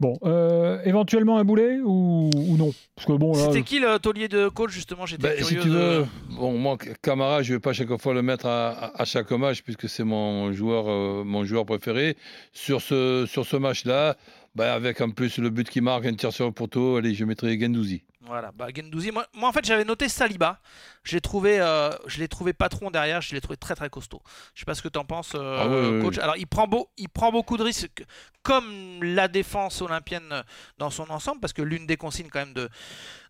Bon, 0.00 0.16
euh, 0.22 0.80
éventuellement 0.84 1.38
un 1.38 1.44
boulet 1.44 1.80
ou, 1.84 2.30
ou 2.32 2.56
non? 2.56 2.72
Parce 2.94 3.04
que 3.08 3.12
bon, 3.14 3.36
là, 3.36 3.46
C'était 3.46 3.64
qui 3.64 3.80
le 3.80 3.98
taulier 3.98 4.28
de 4.28 4.46
coach 4.48 4.70
justement? 4.70 5.06
J'étais 5.06 5.24
Ben, 5.24 5.36
curieux 5.38 5.60
si 5.60 5.66
tu 5.66 5.68
de- 5.68 5.74
veux, 5.74 6.06
bon, 6.30 6.56
moi, 6.56 6.76
Camara, 7.02 7.42
je 7.42 7.50
ne 7.52 7.56
vais 7.56 7.60
pas 7.60 7.72
chaque 7.72 7.96
fois 8.00 8.14
le 8.14 8.22
mettre 8.22 8.46
à, 8.46 8.68
à- 8.70 9.02
à 9.02 9.04
chaque 9.04 9.32
match 9.32 9.62
puisque 9.62 9.88
c'est 9.88 10.04
mon 10.04 10.52
joueur, 10.52 10.84
euh, 10.88 11.24
mon 11.24 11.44
joueur 11.44 11.66
préféré. 11.66 12.16
Sur 12.52 12.80
ce, 12.80 13.26
sur 13.28 13.44
ce 13.44 13.56
match-là, 13.56 14.16
ben, 14.58 14.72
avec 14.72 15.00
en 15.00 15.10
plus 15.10 15.38
le 15.38 15.50
but 15.50 15.70
qui 15.70 15.80
marque, 15.80 16.04
un 16.04 16.14
tir 16.14 16.32
sur 16.32 16.46
le 16.46 16.52
poteau, 16.52 16.96
allez, 16.96 17.14
je 17.14 17.24
mettrai 17.24 17.58
Gendouzi. 17.58 18.02
Voilà, 18.28 18.52
bah, 18.52 18.70
Guendouzi. 18.70 19.10
Moi, 19.10 19.26
moi, 19.32 19.48
en 19.48 19.52
fait, 19.52 19.64
j'avais 19.64 19.84
noté 19.84 20.08
Saliba. 20.08 20.60
Je 21.02 21.14
l'ai 21.16 21.20
trouvé, 21.20 21.58
euh, 21.60 21.90
je 22.06 22.18
l'ai 22.18 22.28
trouvé 22.28 22.52
patron 22.52 22.90
derrière. 22.90 23.20
Je 23.22 23.34
l'ai 23.34 23.40
trouvé 23.40 23.56
très 23.56 23.74
très 23.74 23.88
costaud. 23.90 24.22
Je 24.54 24.60
sais 24.60 24.64
pas 24.66 24.74
ce 24.74 24.82
que 24.82 24.88
tu 24.88 24.98
en 24.98 25.04
penses, 25.04 25.32
euh, 25.34 25.98
Ah 26.00 26.02
coach. 26.02 26.18
Alors, 26.18 26.36
il 26.36 26.46
prend, 26.46 26.68
beau, 26.68 26.90
il 26.98 27.08
prend 27.08 27.32
beaucoup 27.32 27.56
de 27.56 27.62
risques, 27.62 28.04
comme 28.42 29.02
la 29.02 29.26
défense 29.28 29.80
olympienne 29.80 30.42
dans 30.76 30.90
son 30.90 31.08
ensemble, 31.10 31.40
parce 31.40 31.52
que 31.54 31.62
l'une 31.62 31.86
des 31.86 31.96
consignes 31.96 32.28
quand 32.30 32.40
même 32.40 32.52
de 32.54 32.68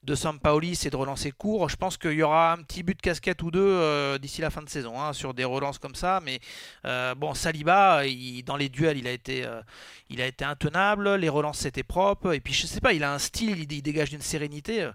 de 0.04 0.14
Sampaoli, 0.14 0.76
c'est 0.76 0.90
de 0.90 0.96
relancer 0.96 1.32
court. 1.32 1.68
Je 1.68 1.74
pense 1.76 1.96
qu'il 1.96 2.12
y 2.12 2.22
aura 2.22 2.52
un 2.52 2.58
petit 2.62 2.84
but 2.84 2.96
de 2.96 3.02
casquette 3.02 3.42
ou 3.42 3.50
deux 3.50 3.58
euh, 3.60 4.16
d'ici 4.16 4.40
la 4.40 4.48
fin 4.48 4.62
de 4.62 4.68
saison 4.68 4.98
hein, 5.02 5.12
sur 5.12 5.34
des 5.34 5.42
relances 5.44 5.78
comme 5.78 5.96
ça. 5.96 6.20
Mais 6.24 6.38
bon, 7.16 7.34
Saliba, 7.34 8.06
il- 8.06 8.44
dans 8.44 8.56
les 8.56 8.68
duels, 8.68 8.96
il 8.96 9.08
a 9.08 9.10
été, 9.10 9.44
il 10.08 10.22
a 10.22 10.26
été 10.26 10.44
intenable. 10.44 11.16
Les 11.16 11.28
relances 11.28 11.58
c'était 11.58 11.82
propre. 11.82 12.32
Et 12.32 12.40
puis 12.40 12.54
je 12.54 12.66
sais 12.68 12.80
pas, 12.80 12.92
il 12.92 13.02
a 13.02 13.12
un 13.12 13.18
style, 13.18 13.58
il, 13.58 13.72
il 13.72 13.82
dégage 13.82 14.10
d'une 14.10 14.20
sérénité. 14.22 14.87
Euh, 14.88 14.92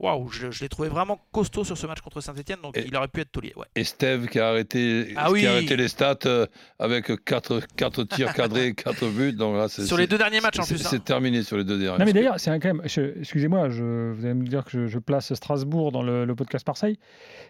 Waouh, 0.00 0.28
je, 0.28 0.52
je 0.52 0.60
l'ai 0.60 0.68
trouvé 0.68 0.88
vraiment 0.88 1.18
costaud 1.32 1.64
sur 1.64 1.76
ce 1.76 1.84
match 1.88 2.00
contre 2.00 2.20
Saint-Etienne, 2.20 2.60
donc 2.62 2.76
Et- 2.78 2.84
il 2.86 2.94
aurait 2.94 3.08
pu 3.08 3.20
être 3.20 3.32
taulier. 3.32 3.52
Ouais. 3.56 3.66
Et 3.74 3.82
Steve 3.82 4.28
qui 4.28 4.38
a 4.38 4.50
arrêté, 4.50 5.12
Ah 5.16 5.26
qui 5.26 5.32
oui. 5.32 5.46
a 5.46 5.50
arrêté 5.50 5.74
les 5.76 5.88
stats 5.88 6.18
euh, 6.26 6.46
avec 6.78 7.10
4, 7.24 7.62
quatre 7.74 8.04
tirs 8.04 8.32
cadrés, 8.32 8.74
4 8.76 9.08
buts. 9.08 9.32
Donc 9.32 9.56
là, 9.56 9.66
Sur 9.68 9.96
les 9.96 10.06
deux 10.06 10.16
derniers 10.16 10.40
matchs 10.40 10.60
en 10.60 10.62
c'est- 10.62 10.74
plus. 10.76 10.86
hein. 10.86 10.88
C'est 10.92 11.04
terminé 11.04 11.42
sur 11.42 11.56
les 11.56 11.64
deux 11.64 11.80
derniers. 11.80 11.98
Non 11.98 12.04
mais 12.04 12.12
d'ailleurs, 12.12 12.38
c'est 12.38 12.56
quand 12.60 12.74
même. 12.74 12.82
Excusez-moi, 12.84 13.70
je, 13.70 14.12
vous 14.12 14.24
allez 14.24 14.34
me 14.34 14.46
dire 14.46 14.64
que 14.64 14.70
je, 14.70 14.86
je 14.86 15.00
place 15.00 15.34
Strasbourg 15.34 15.90
dans 15.90 16.02
le, 16.02 16.24
le 16.24 16.34
podcast 16.36 16.64
Marseille. 16.64 16.96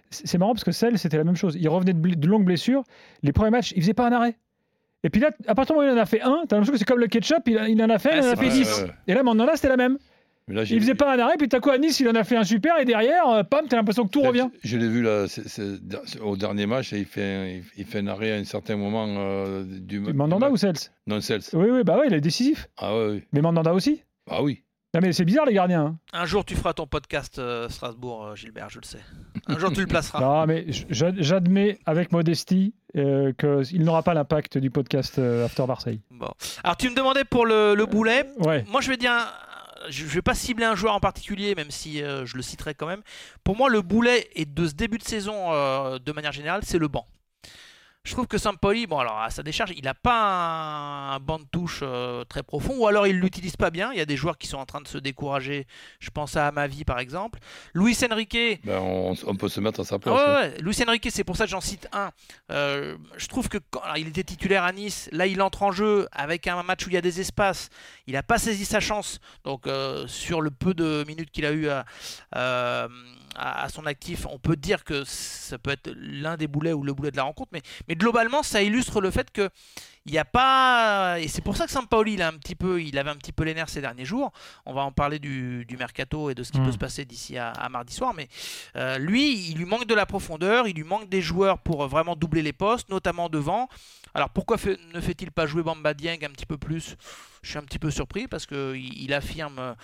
C'est 0.08 0.38
marrant 0.38 0.54
parce 0.54 0.64
que 0.64 0.72
Celle, 0.72 0.98
c'était 0.98 1.18
la 1.18 1.24
même 1.24 1.36
chose. 1.36 1.54
Il 1.60 1.68
revenait 1.68 1.92
de, 1.92 2.26
longues 2.26 2.46
blessures. 2.46 2.82
Les 3.22 3.32
premiers 3.34 3.50
matchs, 3.50 3.74
il 3.76 3.82
faisait 3.82 3.92
pas 3.92 4.06
un 4.08 4.12
arrêt. 4.12 4.38
Et 5.04 5.10
puis 5.10 5.20
là, 5.20 5.32
à 5.46 5.54
partir 5.54 5.74
du 5.74 5.80
moment 5.80 5.92
où 5.92 5.94
il 5.94 5.98
en 5.98 6.02
a 6.02 6.06
fait 6.06 6.22
un, 6.22 6.44
t'as 6.48 6.56
l'impression 6.56 6.72
que 6.72 6.78
c'est 6.78 6.84
comme 6.86 6.98
le 6.98 7.06
ketchup, 7.08 7.42
il, 7.46 7.58
a- 7.58 7.68
il 7.68 7.80
en 7.82 7.90
a 7.90 7.98
fait, 7.98 8.16
il 8.16 8.24
en 8.24 8.32
a 8.32 8.36
fait 8.36 8.46
vrai, 8.46 8.48
10. 8.48 8.72
ouais, 8.78 8.82
ouais. 8.84 8.90
Et 9.06 9.12
là, 9.12 9.22
Mandanda, 9.22 9.52
c'était 9.54 9.68
la 9.68 9.76
même. 9.76 9.98
Mais 10.48 10.54
là, 10.54 10.62
Il 10.64 10.80
faisait 10.80 10.94
pas 10.94 11.14
un 11.14 11.18
arrêt, 11.18 11.36
puis 11.38 11.48
t'as 11.48 11.60
quoi 11.60 11.74
à 11.74 11.78
Nice, 11.78 12.00
il 12.00 12.08
en 12.08 12.14
a 12.14 12.24
fait 12.24 12.36
un 12.36 12.44
super, 12.44 12.78
et 12.78 12.84
derrière, 12.84 13.28
euh, 13.28 13.42
pam, 13.42 13.66
t'as 13.68 13.76
l'impression 13.76 14.04
que 14.06 14.10
tout 14.10 14.22
revient. 14.22 14.48
Je 14.64 14.78
l'ai 14.78 14.88
vu 14.88 15.02
là, 15.02 15.26
au 16.22 16.36
dernier 16.36 16.66
match, 16.66 16.92
il 16.92 17.04
fait, 17.04 17.22
un, 17.22 17.60
il- 17.76 17.84
fait 17.84 17.98
un 17.98 18.06
arrêt 18.06 18.32
à 18.32 18.36
un 18.36 18.44
certain 18.44 18.76
moment 18.76 19.06
euh, 19.08 19.64
du, 19.64 20.00
du 20.00 20.12
Mandanda 20.12 20.46
match. 20.46 20.52
ou 20.54 20.56
Cels 20.56 20.90
Non, 21.06 21.20
Cels. 21.20 21.42
Oui, 21.52 21.68
oui, 21.70 21.84
bah 21.84 21.96
oui, 22.00 22.06
il 22.08 22.14
est 22.14 22.20
décisif. 22.20 22.68
Ah 22.78 22.96
ouais, 22.96 23.08
oui. 23.10 23.22
Mais 23.32 23.40
Mandanda 23.40 23.72
aussi. 23.74 24.02
Ah 24.30 24.42
oui. 24.42 24.62
Non 24.94 25.00
mais 25.02 25.12
c'est 25.12 25.26
bizarre 25.26 25.44
les 25.44 25.52
gardiens. 25.52 25.82
hein. 25.84 25.98
Un 26.14 26.24
jour, 26.24 26.46
tu 26.46 26.54
feras 26.56 26.72
ton 26.72 26.86
podcast 26.86 27.38
euh, 27.38 27.68
Strasbourg, 27.68 28.24
euh, 28.24 28.34
Gilbert, 28.34 28.70
je 28.70 28.78
le 28.78 28.84
sais. 28.86 29.00
Un 29.46 29.58
jour, 29.58 29.70
tu 29.70 29.80
le 29.82 29.86
placeras. 29.86 30.18
Non 30.22 30.46
mais 30.46 30.64
j'a- 30.88 31.12
j'admets 31.18 31.78
avec 31.84 32.10
modestie 32.10 32.74
euh, 32.96 33.32
qu'il 33.34 33.82
n'aura 33.84 34.02
pas 34.02 34.14
l'impact 34.14 34.56
du 34.56 34.70
podcast 34.70 35.18
euh, 35.18 35.44
After 35.44 35.66
Marseille. 35.66 36.00
Bon. 36.10 36.28
Alors, 36.64 36.78
tu 36.78 36.88
me 36.88 36.94
demandais 36.96 37.24
pour 37.24 37.44
le, 37.44 37.74
le 37.74 37.84
boulet. 37.84 38.24
Ouais. 38.38 38.64
Moi, 38.70 38.80
je 38.80 38.88
vais 38.88 38.96
dire, 38.96 39.12
un- 39.12 39.26
je 39.88 40.04
vais 40.04 40.22
pas 40.22 40.34
cibler 40.34 40.64
un 40.64 40.74
joueur 40.74 40.94
en 40.94 41.00
particulier, 41.00 41.54
même 41.54 41.70
si 41.70 42.02
euh, 42.02 42.26
je 42.26 42.36
le 42.36 42.42
citerai 42.42 42.74
quand 42.74 42.86
même. 42.86 43.02
Pour 43.44 43.56
moi, 43.56 43.68
le 43.68 43.82
boulet 43.82 44.28
et 44.34 44.44
de 44.44 44.66
ce 44.66 44.74
début 44.74 44.98
de 44.98 45.04
saison, 45.04 45.52
euh, 45.52 45.98
de 45.98 46.12
manière 46.12 46.32
générale, 46.32 46.62
c'est 46.64 46.78
le 46.78 46.88
banc. 46.88 47.06
Je 48.08 48.14
trouve 48.14 48.26
que 48.26 48.38
Sampoli, 48.38 48.86
bon 48.86 48.98
alors 48.98 49.20
à 49.20 49.28
sa 49.28 49.42
décharge, 49.42 49.72
il 49.76 49.84
n'a 49.84 49.92
pas 49.92 51.12
un, 51.12 51.20
banc 51.20 51.38
de 51.38 51.44
touche 51.44 51.80
euh, 51.82 52.24
très 52.24 52.42
profond, 52.42 52.74
ou 52.78 52.86
alors 52.86 53.06
il 53.06 53.16
l'utilise 53.18 53.56
pas 53.56 53.70
bien. 53.70 53.92
Il 53.92 53.98
y 53.98 54.00
a 54.00 54.06
des 54.06 54.16
joueurs 54.16 54.38
qui 54.38 54.46
sont 54.46 54.56
en 54.56 54.64
train 54.64 54.80
de 54.80 54.88
se 54.88 54.96
décourager. 54.96 55.66
Je 56.00 56.08
pense 56.08 56.34
à 56.34 56.46
Amavi 56.46 56.84
par 56.84 57.00
exemple. 57.00 57.38
Luis 57.74 57.98
Enrique. 58.10 58.60
Ben, 58.64 58.80
on, 58.80 59.36
peut 59.36 59.50
se 59.50 59.60
mettre 59.60 59.80
à 59.80 59.84
sa 59.84 59.98
place. 59.98 60.14
Ouais, 60.14 60.34
ouais. 60.34 60.56
Luis 60.60 60.74
Enrique, 60.86 61.08
c'est 61.10 61.22
pour 61.22 61.36
ça 61.36 61.44
que 61.44 61.50
j'en 61.50 61.60
cite 61.60 61.86
un. 61.92 62.10
Euh, 62.50 62.96
je 63.18 63.26
trouve 63.26 63.50
que 63.50 63.58
quand 63.70 63.82
il 63.96 64.08
était 64.08 64.24
titulaire 64.24 64.64
à 64.64 64.72
Nice, 64.72 65.10
là 65.12 65.26
il 65.26 65.42
entre 65.42 65.62
en 65.62 65.70
jeu 65.70 66.08
avec 66.12 66.46
un 66.46 66.62
match 66.62 66.86
où 66.86 66.88
il 66.88 66.94
y 66.94 66.98
a 66.98 67.02
des 67.02 67.20
espaces. 67.20 67.68
Il 68.06 68.14
n'a 68.14 68.22
pas 68.22 68.38
saisi 68.38 68.64
sa 68.64 68.80
chance. 68.80 69.20
Donc 69.44 69.66
euh, 69.66 70.06
sur 70.06 70.40
le 70.40 70.50
peu 70.50 70.72
de 70.72 71.04
minutes 71.06 71.30
qu'il 71.30 71.44
a 71.44 71.52
eu 71.52 71.68
à 71.68 71.84
à, 73.36 73.68
son 73.68 73.86
actif, 73.86 74.26
on 74.30 74.38
peut 74.38 74.56
dire 74.56 74.84
que 74.84 75.04
ça 75.04 75.58
peut 75.58 75.70
être 75.70 75.90
l'un 75.96 76.36
des 76.36 76.46
boulets 76.46 76.72
ou 76.72 76.82
le 76.82 76.92
boulet 76.92 77.10
de 77.10 77.16
la 77.16 77.24
rencontre, 77.24 77.50
mais, 77.52 77.62
mais 77.88 77.94
globalement, 77.94 78.42
ça 78.42 78.62
illustre 78.62 79.00
le 79.00 79.10
fait 79.10 79.30
que 79.30 79.50
il 80.08 80.12
n'y 80.12 80.18
a 80.18 80.24
pas 80.24 81.20
et 81.20 81.28
c'est 81.28 81.42
pour 81.42 81.56
ça 81.58 81.66
que 81.66 81.70
Sampaoli 81.70 82.14
il 82.14 82.22
a 82.22 82.28
un 82.28 82.38
petit 82.38 82.54
peu 82.54 82.80
il 82.80 82.98
avait 82.98 83.10
un 83.10 83.16
petit 83.16 83.32
peu 83.32 83.44
les 83.44 83.52
nerfs 83.52 83.68
ces 83.68 83.82
derniers 83.82 84.06
jours. 84.06 84.32
On 84.64 84.72
va 84.72 84.80
en 84.80 84.90
parler 84.90 85.18
du, 85.18 85.66
mercato 85.78 86.30
et 86.30 86.34
de 86.34 86.42
ce 86.42 86.50
qui 86.50 86.58
peut 86.58 86.68
mm. 86.68 86.72
se 86.72 86.78
passer 86.78 87.04
d'ici 87.04 87.36
à, 87.36 87.68
mardi 87.70 87.94
soir 87.94 88.14
mais 88.14 88.28
euh, 88.76 88.96
lui 88.96 89.50
il 89.50 89.58
lui 89.58 89.66
manque 89.66 89.86
de 89.86 89.94
la 89.94 90.06
profondeur 90.06 90.66
il 90.66 90.74
lui 90.74 90.84
manque 90.84 91.10
des 91.10 91.20
joueurs 91.20 91.58
pour 91.58 91.86
vraiment 91.88 92.16
doubler 92.16 92.40
les 92.40 92.54
postes 92.54 92.88
notamment 92.88 93.28
devant. 93.28 93.68
Alors 94.14 94.30
pourquoi 94.30 94.56
ne 94.94 95.00
fait-il 95.00 95.30
pas 95.30 95.46
jouer 95.46 95.62
Bamba 95.62 95.92
Dieng 95.92 96.24
un 96.24 96.30
petit 96.30 96.46
peu 96.46 96.56
plus? 96.56 96.96
Je 97.42 97.50
suis 97.50 97.58
un 97.58 97.62
petit 97.62 97.78
peu 97.78 97.90
surpris 97.90 98.28
parce 98.28 98.46
qu'il 98.46 99.02
il 99.02 99.12
affirme 99.12 99.76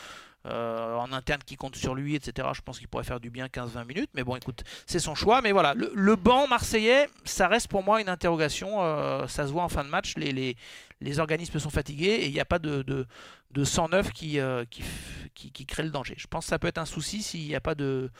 euh, 0.46 0.94
en 0.96 1.10
interne 1.12 1.40
qui 1.44 1.56
compte 1.56 1.74
sur 1.74 1.94
lui, 1.94 2.14
etc. 2.14 2.48
Je 2.54 2.60
pense 2.60 2.78
qu'il 2.78 2.88
pourrait 2.88 3.04
faire 3.04 3.20
du 3.20 3.30
bien 3.30 3.46
15-20 3.46 3.86
minutes. 3.86 4.10
Mais 4.14 4.24
bon, 4.24 4.36
écoute, 4.36 4.62
c'est 4.86 4.98
son 4.98 5.14
choix. 5.14 5.40
Mais 5.40 5.52
voilà, 5.52 5.74
le, 5.74 6.16
banc 6.16 6.46
marseillais, 6.48 7.08
ça 7.24 7.48
reste 7.48 7.68
pour 7.68 7.82
moi 7.82 8.00
une 8.00 8.08
interrogation. 8.08 8.82
Euh, 8.82 9.26
ça 9.26 9.46
se 9.46 9.52
voit 9.52 9.62
en 9.62 9.70
fin 9.70 9.84
de 9.84 9.88
match. 9.88 10.16
Les, 10.16 10.32
les, 10.32 10.56
les 11.00 11.18
organismes 11.18 11.58
sont 11.58 11.70
fatigués 11.70 12.06
et 12.06 12.26
il 12.26 12.32
n'y 12.32 12.40
a 12.40 12.44
pas 12.44 12.58
de, 12.58 12.82
de, 12.82 13.06
de 13.52 13.64
109 13.64 14.12
qui, 14.12 14.38
euh, 14.38 14.64
qui, 14.70 15.50
qui, 15.50 15.66
crée 15.66 15.82
le 15.82 15.90
danger. 15.90 16.14
Je 16.18 16.26
pense 16.26 16.44
que 16.44 16.50
ça 16.50 16.58
peut 16.58 16.68
être 16.68 16.78
un 16.78 16.84
souci 16.84 17.22
s'il 17.22 17.46
n'y 17.46 17.54
a 17.54 17.60
pas 17.60 17.74
de 17.74 18.10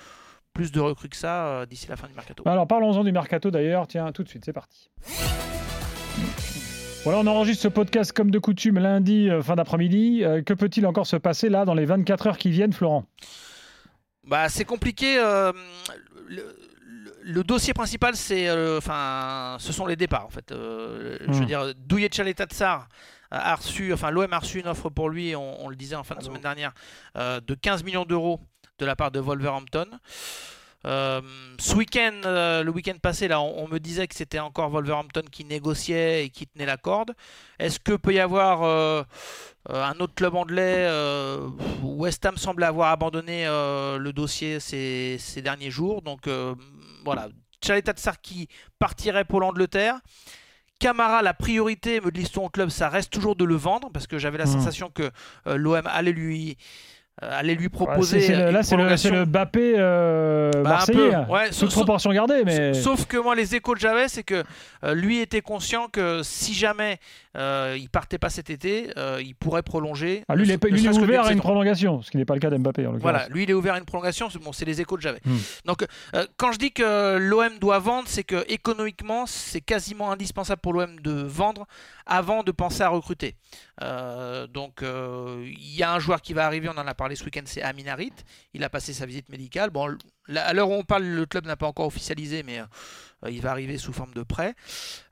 plus 0.55 0.73
de 0.73 0.81
recrues 0.81 1.09
que 1.09 1.17
ça 1.17 1.67
d'ici 1.67 1.89
la 1.89 1.97
fin 1.97 2.07
du 2.07 2.15
mercato. 2.15 2.43
Alors 2.47 2.67
parlons-en 2.67 3.05
du 3.05 3.13
mercato 3.13 3.51
d'ailleurs. 3.51 3.87
Tiens, 3.87 4.13
tout 4.13 4.23
de 4.23 4.29
suite, 4.29 4.45
c'est 4.45 4.53
parti. 4.53 4.89
Voilà, 7.05 7.19
on 7.19 7.27
enregistre 7.27 7.65
ce 7.65 7.69
podcast 7.69 8.13
comme 8.13 8.31
de 8.31 8.39
coutume 8.39 8.79
lundi, 8.79 9.29
euh, 9.29 9.43
fin 9.43 9.57
d'après-midi. 9.57 10.25
Euh, 10.25 10.43
que 10.43 10.55
peut-il 10.55 10.87
encore 10.87 11.07
se 11.07 11.17
passer 11.17 11.51
là 11.51 11.67
dans 11.67 11.75
les 11.75 11.85
24 11.85 12.29
heures 12.29 12.39
qui 12.39 12.49
viennent, 12.49 12.73
Florent? 12.73 13.05
Bah, 14.27 14.49
C'est 14.49 14.65
compliqué. 14.65 15.19
Euh, 15.19 15.53
le, 17.23 17.45
dossier 17.45 17.75
principal, 17.75 18.17
c'est, 18.17 18.51
enfin, 18.79 19.57
ce 19.59 19.71
sont 19.71 19.85
les 19.85 19.97
départs 19.97 20.25
en 20.25 20.31
fait. 20.31 20.47
Je 20.49 21.27
veux 21.27 21.43
hmm. 21.43 21.45
dire, 21.45 21.75
Douillet 21.75 22.09
Tsar 22.09 22.89
a 23.31 23.55
reçu, 23.55 23.93
enfin 23.93 24.11
l'OM 24.11 24.33
a 24.33 24.39
reçu 24.39 24.61
une 24.61 24.69
offre 24.69 24.89
pour 24.89 25.11
lui, 25.11 25.37
on, 25.37 25.69
le 25.69 25.77
disait 25.77 25.97
en 25.97 26.05
fin 26.05 26.15
de 26.15 26.23
semaine 26.23 26.41
dernière, 26.41 26.73
de 27.17 27.55
15 27.55 27.85
millions 27.85 28.07
d'euros 28.07 28.41
de 28.79 28.87
la 28.87 28.97
part 28.97 29.11
de 29.11 29.21
Wolverhampton. 29.21 29.87
Euh, 30.87 31.21
ce 31.59 31.75
week-end, 31.75 32.21
euh, 32.25 32.63
le 32.63 32.71
week-end 32.71 32.97
passé, 33.01 33.29
là, 33.29 33.41
on, 33.41 33.69
me 33.69 33.79
disait 33.79 34.07
que 34.07 34.15
c'était 34.15 34.39
encore 34.39 34.71
Wolverhampton 34.71 35.23
qui 35.31 35.45
négociait 35.45 36.27
et 36.27 36.31
qui 36.31 36.47
tenait 36.47 36.67
la 36.67 36.77
corde. 36.77 37.15
Est-ce 37.59 37.81
que 37.81 37.93
peut 37.93 38.13
y 38.13 38.21
avoir 38.21 38.63
euh, 38.63 39.03
un 39.69 39.99
autre 40.01 40.15
club 40.15 40.35
anglais 40.35 40.89
West 41.83 42.27
Ham 42.27 42.37
semble 42.37 42.65
avoir 42.65 42.91
abandonné 42.91 43.47
le 43.47 44.11
dossier 44.13 44.61
ces, 44.61 45.19
derniers 45.43 45.71
jours. 45.71 46.03
Donc 46.03 46.29
voilà, 47.05 47.29
Chaleta 47.65 47.95
qui 48.23 48.49
partirait 48.79 49.25
pour 49.25 49.41
l'Angleterre. 49.41 49.97
Camara, 50.81 51.23
la 51.23 51.33
priorité, 51.33 52.01
me 52.01 52.11
dit 52.11 52.29
ton 52.29 52.49
club, 52.49 52.69
ça 52.69 52.91
reste 52.91 53.11
toujours 53.11 53.37
de 53.37 53.45
le 53.45 53.55
vendre 53.55 53.91
parce 53.91 54.07
que 54.07 54.19
j'avais 54.19 54.37
la 54.37 54.45
mmh. 54.45 54.53
sensation 54.53 54.91
que 54.91 55.11
l'OM 55.47 55.87
allait 55.87 56.13
lui 56.13 56.59
euh, 57.23 57.29
aller 57.31 57.55
lui 57.55 57.69
proposer. 57.69 58.27
là, 58.51 58.65
c'est 58.65 58.77
le, 58.77 59.25
Bappé 59.25 59.75
euh, 59.77 60.51
bah, 60.51 60.63
marseillais. 60.63 61.15
Ouais, 61.29 61.51
Toute 61.51 61.71
proportion 61.71 62.13
gardée. 62.13 62.43
Mais... 62.45 62.75
Sauf 62.75 63.07
que 63.07 63.17
moi, 63.17 63.37
les 63.37 63.55
échos 63.55 63.75
que 63.75 63.79
j'avais, 63.79 64.09
c'est 64.09 64.25
que 64.25 64.43
euh, 64.83 64.95
lui 64.95 65.21
était 65.21 65.41
conscient 65.41 65.87
que 65.87 66.23
si 66.25 66.55
jamais 66.55 66.99
euh, 67.37 67.77
il 67.79 67.89
partait 67.89 68.19
pas 68.19 68.31
cet 68.31 68.51
été, 68.51 68.91
il 69.21 69.37
pourrait 69.37 69.63
prolonger. 69.63 70.25
Ah, 70.29 70.35
lui, 70.35 70.45
il 70.45 70.51
est, 70.51 70.99
ouvert 70.99 71.27
à 71.27 71.33
une 71.33 71.39
prolongation, 71.39 72.03
ce 72.03 72.11
qui 72.11 72.17
n'est 72.17 72.25
pas 72.25 72.35
le 72.35 72.41
cas 72.41 72.51
d'Mbappé. 72.51 72.89
Voilà, 72.99 73.29
lui, 73.29 73.45
il 73.45 73.51
est 73.51 73.55
ouvert 73.55 73.75
à 73.75 73.79
une 73.79 73.85
prolongation. 73.85 74.29
Bon, 74.43 74.53
c'est 74.53 74.65
les 74.65 74.81
échos 74.81 74.97
que 74.97 75.03
j'avais. 75.03 75.21
Hmm. 75.25 75.37
Donc, 75.67 75.87
quand 76.37 76.51
je 76.51 76.59
dis 76.59 76.73
que 76.73 77.17
l'OM 77.19 77.59
doit 77.61 77.79
vendre, 77.79 78.09
c'est 78.09 78.25
que 78.25 78.45
économiquement, 78.53 79.27
c'est 79.27 79.61
quasiment 79.61 80.11
indispensable 80.11 80.61
pour 80.61 80.73
l'OM 80.73 80.99
de 81.01 81.13
vendre 81.13 81.67
avant 82.07 82.43
de 82.43 82.51
penser 82.51 82.83
à 82.83 82.89
recruter. 82.89 83.37
donc, 83.81 84.83
il 84.83 85.77
y 85.77 85.85
a 85.85 85.93
un 85.93 86.01
joueur 86.01 86.21
qui 86.21 86.33
va 86.33 86.47
arriver, 86.47 86.69
on 86.69 86.79
en 86.79 86.87
a 86.89 86.95
parlé 86.95 87.04
parlé 87.05 87.17
ce 87.17 87.25
week-end, 87.25 87.43
c'est 87.45 87.61
Aminarit. 87.61 88.15
Il 88.55 88.65
a 88.65 88.71
passé 88.71 88.95
sa 88.95 89.05
visite 89.05 89.29
médicale. 89.29 89.69
Bon, 89.69 89.95
à 90.35 90.55
l'heure 90.55 90.71
où 90.71 90.73
on 90.73 90.85
parle, 90.85 91.03
le 91.03 91.27
club 91.27 91.45
n'a 91.45 91.55
pas 91.55 91.67
encore 91.67 91.85
officialisé, 91.85 92.43
mais 92.43 92.61
euh, 92.61 93.31
il 93.31 93.43
va 93.43 93.51
arriver 93.51 93.77
sous 93.77 93.93
forme 93.93 94.15
de 94.15 94.23
prêt. 94.23 94.55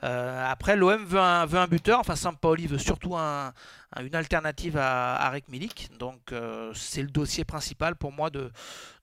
Euh, 0.03 0.51
après, 0.51 0.75
l'OM 0.75 1.05
veut 1.05 1.21
un, 1.21 1.67
buteur. 1.67 2.01
Enfin, 2.01 2.17
Sampaoli 2.17 2.67
veut 2.67 2.79
surtout 2.79 3.15
un, 3.15 3.53
une 4.01 4.15
alternative 4.15 4.79
à 4.79 5.17
Arek 5.17 5.49
Milik. 5.51 5.91
Donc, 5.99 6.33
euh, 6.33 6.73
c'est 6.75 7.03
le 7.03 7.11
dossier 7.11 7.45
principal 7.45 7.95
pour 7.95 8.11
moi 8.11 8.31
de, 8.31 8.51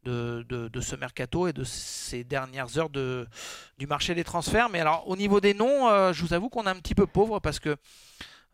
ce 0.03 0.95
mercato 0.95 1.45
et 1.45 1.53
de 1.53 1.63
ces 1.63 2.23
dernières 2.23 2.75
heures 2.79 2.89
du 2.89 3.85
marché 3.85 4.15
des 4.15 4.23
transferts. 4.23 4.69
Mais 4.69 4.79
alors, 4.79 5.07
au 5.07 5.15
niveau 5.15 5.39
des 5.39 5.53
noms, 5.53 6.11
je 6.11 6.25
vous 6.25 6.33
avoue 6.33 6.49
qu'on 6.49 6.63
est 6.63 6.71
un 6.71 6.79
petit 6.79 6.95
peu 6.95 7.05
pauvre 7.05 7.39
parce 7.39 7.59
que 7.59 7.77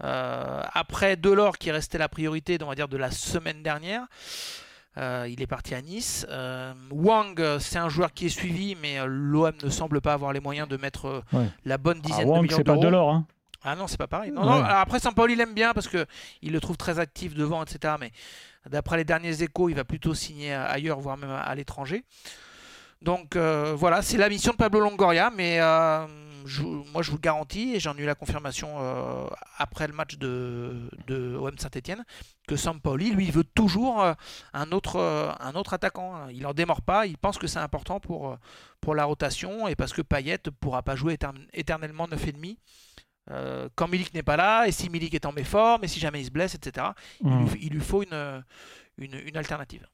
euh, 0.03 0.61
après 0.73 1.15
Delors, 1.15 1.57
qui 1.57 1.71
restait 1.71 1.97
la 1.97 2.09
priorité, 2.09 2.57
on 2.61 2.67
va 2.67 2.75
dire, 2.75 2.87
de 2.87 2.97
la 2.97 3.11
semaine 3.11 3.63
dernière, 3.63 4.05
euh, 4.97 5.27
il 5.29 5.41
est 5.41 5.47
parti 5.47 5.75
à 5.75 5.81
Nice. 5.81 6.25
Euh, 6.29 6.73
Wang, 6.91 7.41
c'est 7.59 7.77
un 7.77 7.89
joueur 7.89 8.13
qui 8.13 8.27
est 8.27 8.29
suivi, 8.29 8.75
mais 8.81 8.97
l'OM 9.05 9.53
ne 9.63 9.69
semble 9.69 10.01
pas 10.01 10.13
avoir 10.13 10.33
les 10.33 10.39
moyens 10.39 10.67
de 10.67 10.77
mettre 10.77 11.23
la 11.65 11.77
bonne 11.77 12.01
ah, 12.03 12.07
dizaine 12.07 12.27
de 12.27 12.31
millions 12.31 12.41
d'euros. 12.41 12.57
c'est 12.57 12.63
pas 12.63 12.77
Delors, 12.77 13.11
hein. 13.11 13.25
Ah 13.67 13.75
non, 13.75 13.87
c'est 13.87 13.97
pas 13.97 14.07
pareil. 14.07 14.31
Non, 14.31 14.45
non, 14.45 14.63
après, 14.63 14.99
Saint-Paul, 14.99 15.31
il 15.31 15.41
aime 15.41 15.55
bien 15.55 15.73
parce 15.73 15.87
qu'il 15.87 16.51
le 16.51 16.59
trouve 16.59 16.77
très 16.77 16.99
actif 16.99 17.33
devant, 17.33 17.63
etc. 17.63 17.95
Mais 17.99 18.11
d'après 18.69 18.97
les 18.97 19.05
derniers 19.05 19.41
échos, 19.41 19.69
il 19.69 19.75
va 19.75 19.83
plutôt 19.83 20.13
signer 20.13 20.53
ailleurs, 20.53 20.99
voire 20.99 21.17
même 21.17 21.31
à 21.31 21.55
l'étranger. 21.55 22.03
Donc 23.01 23.35
voilà, 23.35 24.03
c'est 24.03 24.17
la 24.17 24.29
mission 24.29 24.51
de 24.51 24.57
Pablo 24.57 24.81
Longoria, 24.81 25.31
mais 25.35 25.59
moi 26.91 27.01
je 27.01 27.11
vous 27.11 27.19
garantis, 27.19 27.73
et 27.75 27.79
j'en 27.79 27.95
ai 27.97 28.01
eu 28.01 28.05
la 28.05 28.15
confirmation 28.15 28.75
euh, 28.79 29.27
après 29.57 29.87
le 29.87 29.93
match 29.93 30.17
de, 30.17 30.89
de 31.07 31.35
OM 31.35 31.57
Saint-Etienne, 31.57 32.05
que 32.47 32.55
Sampaoli, 32.55 33.11
lui, 33.11 33.31
veut 33.31 33.43
toujours 33.43 34.01
euh, 34.01 34.13
un, 34.53 34.71
autre, 34.71 34.97
euh, 34.97 35.31
un 35.39 35.53
autre 35.55 35.73
attaquant. 35.73 36.27
Il 36.29 36.43
n'en 36.43 36.53
démord 36.53 36.81
pas, 36.81 37.05
il 37.07 37.17
pense 37.17 37.37
que 37.37 37.47
c'est 37.47 37.59
important 37.59 37.99
pour, 37.99 38.37
pour 38.81 38.95
la 38.95 39.05
rotation, 39.05 39.67
et 39.67 39.75
parce 39.75 39.93
que 39.93 40.01
Payet 40.01 40.39
ne 40.45 40.51
pourra 40.51 40.83
pas 40.83 40.95
jouer 40.95 41.17
éternellement 41.53 42.07
9,5. 42.07 42.57
Euh, 43.31 43.69
quand 43.75 43.87
Milik 43.87 44.13
n'est 44.13 44.23
pas 44.23 44.37
là, 44.37 44.67
et 44.67 44.71
si 44.71 44.89
Milik 44.89 45.13
est 45.13 45.25
en 45.25 45.31
méforme, 45.31 45.83
et 45.83 45.87
si 45.87 45.99
jamais 45.99 46.21
il 46.21 46.25
se 46.25 46.31
blesse, 46.31 46.55
etc., 46.55 46.87
il, 47.21 47.29
mmh. 47.29 47.49
lui, 47.71 47.79
faut 47.79 48.03
une, 48.03 48.43
une, 48.97 49.37
alternative. 49.37 49.87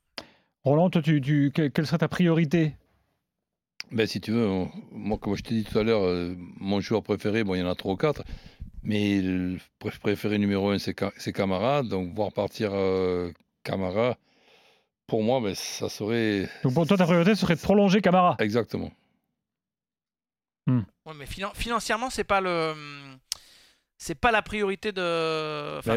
Roland, 0.64 0.90
toi, 0.90 1.02
tu, 1.02 1.52
quelle 1.54 1.86
serait 1.86 2.00
ta 2.00 2.10
priorité 2.10 2.76
ben, 3.92 4.08
si 4.08 4.22
tu 4.22 4.32
veux, 4.32 4.48
moi, 4.92 5.18
comme 5.18 5.36
je 5.36 5.44
t'ai 5.44 5.56
dit 5.56 5.64
tout 5.64 5.78
à 5.78 5.84
l'heure, 5.84 6.04
euh, 6.04 6.36
mon 6.58 6.80
joueur 6.80 7.04
préféré, 7.04 7.44
bon, 7.44 7.56
il 7.56 7.60
y 7.60 7.64
en 7.64 7.70
a 7.70 7.76
trois 7.76 7.94
ou 7.94 7.98
quatre, 7.98 8.24
mais 8.84 9.22
le 9.22 9.58
préféré 10.02 10.38
numéro 10.38 10.70
un, 10.70 10.78
c'est 10.80 11.34
Camara. 11.34 11.84
Donc, 11.84 12.14
voir 12.14 12.32
partir 12.32 12.72
euh, 12.74 13.32
Camara, 13.64 14.18
pour 15.08 15.24
moi, 15.24 15.42
ben, 15.42 15.56
ça 15.56 15.90
serait. 15.90 16.50
Donc, 16.64 16.74
pour 16.74 16.88
toi, 16.88 16.98
ta 16.98 17.06
priorité 17.06 17.36
serait 17.36 17.56
de 17.56 17.62
prolonger 17.62 18.02
Camara 18.02 18.36
Exactement. 18.40 18.92
Hmm. 20.68 20.84
mais 21.16 21.26
financièrement, 21.56 22.12
c'est 22.12 22.24
pas 22.24 22.40
le 22.40 22.74
c'est 24.04 24.16
pas 24.16 24.32
la 24.32 24.42
priorité 24.42 24.92
de. 24.92 25.78
Enfin, 25.78 25.96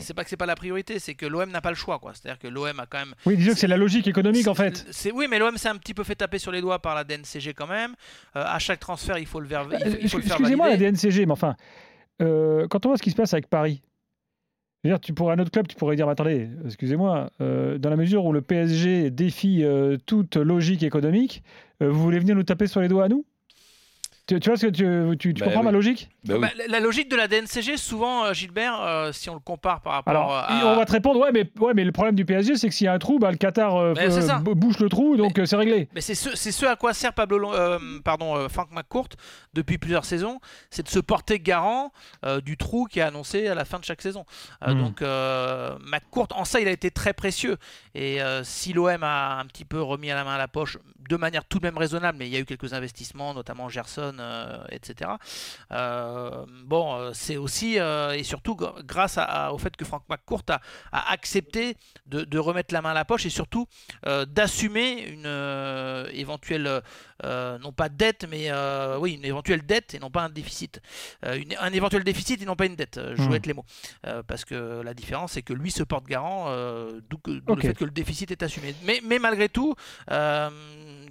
c'est 0.00 0.14
pas 0.14 0.24
que 0.24 0.30
c'est 0.30 0.38
pas 0.38 0.46
la 0.46 0.54
priorité, 0.54 0.98
c'est 0.98 1.14
que 1.14 1.26
l'OM 1.26 1.50
n'a 1.50 1.60
pas 1.60 1.68
le 1.68 1.76
choix, 1.76 1.98
quoi. 1.98 2.12
C'est-à-dire 2.14 2.38
que 2.38 2.48
l'OM 2.48 2.80
a 2.80 2.86
quand 2.86 2.98
même. 2.98 3.14
Oui, 3.26 3.36
disons 3.36 3.52
que 3.52 3.58
c'est 3.58 3.66
la 3.66 3.76
logique 3.76 4.06
économique 4.06 4.48
en 4.48 4.54
fait. 4.54 4.86
Oui, 5.14 5.26
mais 5.28 5.38
l'OM 5.38 5.58
s'est 5.58 5.68
un 5.68 5.76
petit 5.76 5.92
peu 5.92 6.02
fait 6.02 6.14
taper 6.14 6.38
sur 6.38 6.50
les 6.50 6.62
doigts 6.62 6.78
par 6.78 6.94
la 6.94 7.04
DNCG 7.04 7.52
quand 7.52 7.66
même. 7.66 7.94
Euh, 8.36 8.42
à 8.42 8.58
chaque 8.58 8.80
transfert, 8.80 9.18
il 9.18 9.26
faut 9.26 9.38
le, 9.38 9.46
ver... 9.46 9.68
Excusez-moi 9.70 10.70
la 10.70 10.78
DNCG, 10.78 11.26
mais 11.26 11.32
enfin, 11.32 11.54
euh, 12.22 12.66
quand 12.68 12.86
on 12.86 12.88
voit 12.88 12.96
ce 12.96 13.02
qui 13.02 13.10
se 13.10 13.16
passe 13.16 13.34
avec 13.34 13.48
Paris, 13.48 13.82
dire, 14.82 14.98
tu 14.98 15.12
pourrais 15.12 15.34
un 15.34 15.38
autre 15.38 15.50
club, 15.50 15.68
tu 15.68 15.76
pourrais 15.76 15.94
dire, 15.94 16.08
attendez, 16.08 16.48
excusez-moi, 16.64 17.28
euh, 17.42 17.76
dans 17.76 17.90
la 17.90 17.96
mesure 17.96 18.24
où 18.24 18.32
le 18.32 18.40
PSG 18.40 19.10
défie 19.10 19.62
toute 20.06 20.36
logique 20.36 20.82
économique, 20.84 21.42
vous 21.82 22.00
voulez 22.00 22.18
venir 22.18 22.34
nous 22.34 22.44
taper 22.44 22.66
sur 22.66 22.80
les 22.80 22.88
doigts 22.88 23.04
à 23.04 23.08
nous? 23.08 23.26
Tu, 24.26 24.40
tu 24.40 24.48
vois 24.48 24.56
ce 24.56 24.68
que 24.68 24.70
tu, 24.70 25.18
tu, 25.18 25.34
tu 25.34 25.40
Bah 25.40 25.46
comprends 25.46 25.60
oui. 25.60 25.66
ma 25.66 25.72
logique? 25.72 26.08
Oui. 26.28 26.38
Bah, 26.38 26.48
la- 26.56 26.66
la 26.68 26.80
logique 26.80 27.10
de 27.10 27.16
la 27.16 27.26
DNCG, 27.26 27.76
souvent, 27.76 28.24
euh, 28.26 28.32
Gilbert, 28.32 28.80
euh, 28.80 29.10
si 29.12 29.28
on 29.28 29.34
le 29.34 29.40
compare 29.40 29.80
par 29.80 29.94
rapport 29.94 30.10
Alors, 30.10 30.32
à. 30.32 30.60
on 30.66 30.76
va 30.76 30.84
te 30.84 30.92
répondre, 30.92 31.18
ouais, 31.20 31.32
mais, 31.32 31.50
ouais, 31.58 31.74
mais 31.74 31.82
le 31.84 31.90
problème 31.92 32.14
du 32.14 32.24
PSG, 32.24 32.56
c'est 32.56 32.68
que 32.68 32.74
s'il 32.74 32.84
y 32.84 32.88
a 32.88 32.92
un 32.92 32.98
trou, 32.98 33.18
bah, 33.18 33.30
le 33.32 33.36
Qatar 33.36 33.74
euh, 33.76 33.94
bouche 34.54 34.78
le 34.78 34.88
trou, 34.88 35.16
donc 35.16 35.38
euh, 35.38 35.46
c'est 35.46 35.56
réglé. 35.56 35.88
Mais 35.94 36.00
c'est 36.00 36.14
ce, 36.14 36.66
à 36.66 36.76
quoi 36.76 36.94
sert 36.94 37.12
Pablo, 37.12 37.50
pardon, 38.04 38.48
Frank 38.48 38.68
McCourt 38.70 39.08
depuis 39.54 39.78
plusieurs 39.78 40.04
saisons, 40.04 40.38
c'est 40.70 40.82
de 40.84 40.88
se 40.88 41.00
porter 41.00 41.40
garant 41.40 41.92
du 42.44 42.56
trou 42.56 42.86
qui 42.86 43.00
est 43.00 43.02
annoncé 43.02 43.48
à 43.48 43.54
la 43.54 43.64
fin 43.64 43.78
de 43.78 43.84
chaque 43.84 44.02
saison. 44.02 44.24
Euh, 44.66 44.72
Mm. 44.74 44.80
Donc 44.82 45.02
McCourt, 45.84 46.28
en 46.34 46.44
ça, 46.44 46.60
il 46.60 46.68
a 46.68 46.70
été 46.70 46.90
très 46.90 47.12
précieux. 47.12 47.56
Et 47.94 48.18
si 48.44 48.72
l'OM 48.72 49.02
a 49.02 49.38
un 49.38 49.44
petit 49.46 49.64
peu 49.64 49.80
remis 49.82 50.10
à 50.10 50.14
la 50.14 50.24
main 50.24 50.34
à 50.34 50.38
la 50.38 50.48
poche, 50.48 50.78
de 51.08 51.16
manière 51.16 51.44
tout 51.44 51.58
de 51.58 51.66
même 51.66 51.76
raisonnable, 51.76 52.16
mais 52.18 52.26
il 52.28 52.32
y 52.32 52.36
a 52.36 52.40
eu 52.40 52.44
quelques 52.44 52.72
investissements, 52.74 53.34
notamment 53.34 53.68
Gerson, 53.68 54.14
etc. 54.70 55.10
Euh, 55.72 56.11
bon, 56.64 56.94
euh, 56.94 57.10
c'est 57.12 57.36
aussi 57.36 57.78
euh, 57.78 58.12
et 58.12 58.22
surtout 58.22 58.54
gr- 58.54 58.82
grâce 58.84 59.18
au 59.52 59.58
fait 59.58 59.76
que 59.76 59.84
Frank 59.84 60.02
McCourt 60.08 60.44
a, 60.50 60.60
accepté 61.12 61.76
de, 62.06 62.38
remettre 62.38 62.74
la 62.74 62.82
main 62.82 62.90
à 62.90 62.94
la 62.94 63.04
poche 63.04 63.26
et 63.26 63.30
surtout 63.30 63.66
euh, 64.06 64.24
d'assumer 64.24 65.02
une 65.02 65.26
euh, 65.26 66.08
éventuelle, 66.12 66.82
euh, 67.24 67.58
non 67.58 67.72
pas 67.72 67.88
dette, 67.88 68.26
mais 68.30 68.46
euh, 68.50 68.98
oui, 68.98 69.12
une 69.14 69.24
éventuelle 69.24 69.62
dette 69.64 69.94
et 69.94 69.98
non 69.98 70.10
pas 70.10 70.22
un 70.22 70.28
déficit. 70.30 70.80
Euh, 71.24 71.36
une- 71.36 71.54
un 71.60 71.72
éventuel 71.72 72.04
déficit 72.04 72.40
et 72.42 72.44
non 72.44 72.56
pas 72.56 72.66
une 72.66 72.76
dette. 72.76 72.98
Euh, 72.98 73.14
Je 73.16 73.22
jouette 73.22 73.46
les 73.46 73.54
mots. 73.54 73.64
Euh, 74.06 74.22
parce 74.26 74.44
que 74.44 74.80
la 74.82 74.94
différence, 74.94 75.32
c'est 75.32 75.42
que 75.42 75.52
lui 75.52 75.70
se 75.70 75.82
porte 75.82 76.06
garant, 76.06 76.46
euh, 76.48 77.00
d'où 77.08 77.18
que- 77.18 77.30
d'où 77.30 77.52
Ok. 77.52 77.62
le 77.62 77.68
fait 77.68 77.74
que 77.78 77.84
le 77.84 77.90
déficit 77.90 78.30
est 78.30 78.42
assumé. 78.42 78.74
Mais, 78.84 79.00
mais 79.04 79.18
malgré 79.18 79.48
tout, 79.48 79.74
euh, 80.10 80.50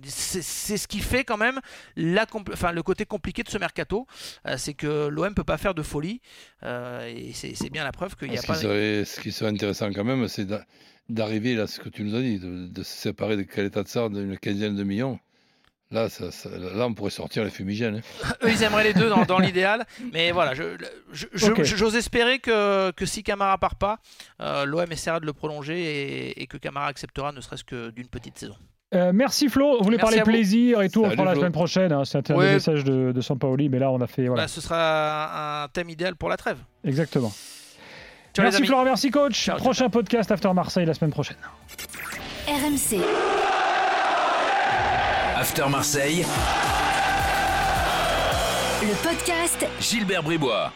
c'est 0.03 0.41
c'est 0.41 0.77
ce 0.77 0.87
qui 0.87 0.99
fait 0.99 1.23
quand 1.23 1.37
même 1.37 1.59
la 1.95 2.25
compl- 2.25 2.53
enfin, 2.53 2.71
le 2.71 2.83
côté 2.83 3.05
compliqué 3.05 3.43
de 3.43 3.49
ce 3.49 3.57
mercato. 3.57 4.07
Euh, 4.47 4.55
c'est 4.57 4.73
que 4.73 5.07
l'OM 5.07 5.33
peut 5.33 5.43
pas 5.43 5.57
faire 5.57 5.73
de 5.73 5.83
folie. 5.83 6.21
euh, 6.63 7.05
et 7.07 7.33
c'est 7.33 7.55
c'est 7.55 7.69
bien 7.69 7.83
la 7.83 7.91
preuve 7.91 8.15
qu'il 8.15 8.29
n'y 8.29 8.37
a 8.37 8.41
Ce, 8.41 8.47
pas. 8.47 8.53
qui 8.55 8.61
serait, 8.61 9.05
ce 9.05 9.19
qui 9.19 9.31
serait 9.31 9.49
intéressant 9.51 9.91
quand 9.91 10.03
même, 10.03 10.27
c'est 10.27 10.45
d'a- 10.45 10.65
d'arriver 11.09 11.55
là, 11.55 11.67
ce 11.67 11.79
que 11.79 11.89
tu 11.89 12.03
nous 12.03 12.15
as 12.15 12.21
dit, 12.21 12.39
de, 12.39 12.67
de 12.67 12.83
se 12.83 12.95
séparer 12.95 13.35
de 13.37 13.41
Caleta 13.43 13.83
d'une 14.09 14.37
quinzaine 14.37 14.75
de 14.75 14.83
millions. 14.83 15.19
Là, 15.91 16.07
ça- 16.09 16.31
ça- 16.31 16.49
là, 16.49 16.85
on 16.85 16.93
pourrait 16.93 17.09
sortir 17.11 17.43
les 17.43 17.49
fumigènes. 17.49 18.01
hein. 18.23 18.27
Eux, 18.43 18.49
ils 18.51 18.63
aimeraient 18.63 18.85
les 18.85 18.93
deux 18.93 19.09
dans, 19.09 19.23
dans 19.25 19.39
l'idéal. 19.39 19.85
Mais 20.13 20.31
voilà, 20.31 20.53
je- 20.53 20.77
je- 21.11 21.27
je- 21.33 21.63
j'ose 21.75 21.95
espérer 21.97 22.39
que, 22.39 22.91
que 22.91 23.05
si 23.05 23.23
Camara 23.23 23.57
part 23.57 23.75
pas, 23.75 23.99
euh, 24.41 24.63
l'OM 24.65 24.89
essaiera 24.91 25.19
de 25.19 25.25
le 25.25 25.33
prolonger 25.33 25.79
et, 25.81 26.41
et 26.41 26.47
que 26.47 26.55
Camara 26.57 26.87
acceptera 26.87 27.31
ne 27.33 27.41
serait-ce 27.41 27.65
que 27.65 27.89
d'une 27.89 28.07
petite 28.07 28.37
saison. 28.39 28.55
Euh, 28.93 29.11
merci 29.13 29.47
Flo, 29.49 29.77
on 29.79 29.83
voulait 29.83 29.97
Merci 29.97 30.17
parler 30.17 30.31
plaisir 30.31 30.81
et 30.81 30.89
tout, 30.89 31.03
on 31.05 31.09
fera 31.11 31.23
la 31.23 31.31
Flo. 31.31 31.39
semaine 31.41 31.51
prochaine. 31.53 31.91
hein, 31.93 32.03
C'était 32.05 32.33
un 32.33 32.35
Ouais. 32.37 32.47
des 32.47 32.53
messages 32.55 32.83
de, 32.83 33.11
de 33.13 33.21
Sampaoli, 33.21 33.69
mais 33.69 33.79
là 33.79 33.89
on 33.91 33.99
a 34.01 34.07
fait. 34.07 34.27
Voilà, 34.27 34.43
Bah, 34.43 34.47
ce 34.49 34.59
sera 34.61 35.63
un 35.63 35.67
thème 35.69 35.89
idéal 35.89 36.15
pour 36.15 36.27
la 36.29 36.35
trêve. 36.37 36.57
exactement. 36.85 37.31
Ciao 38.33 38.43
merci. 38.45 38.65
Florent, 38.65 38.83
merci 38.85 39.09
coach. 39.11 39.33
Ciao, 39.33 39.57
ciao, 39.57 39.63
Prochain 39.63 39.89
podcast 39.89 40.31
After 40.31 40.53
Marseille 40.53 40.85
la 40.85 40.93
semaine 40.93 41.11
prochaine. 41.11 41.37
RMC, 42.47 43.01
After 45.41 45.67
Marseille, 45.67 46.23
le 48.83 48.93
podcast 49.01 49.65
Gilbert 49.79 50.21
Bribois. 50.21 50.71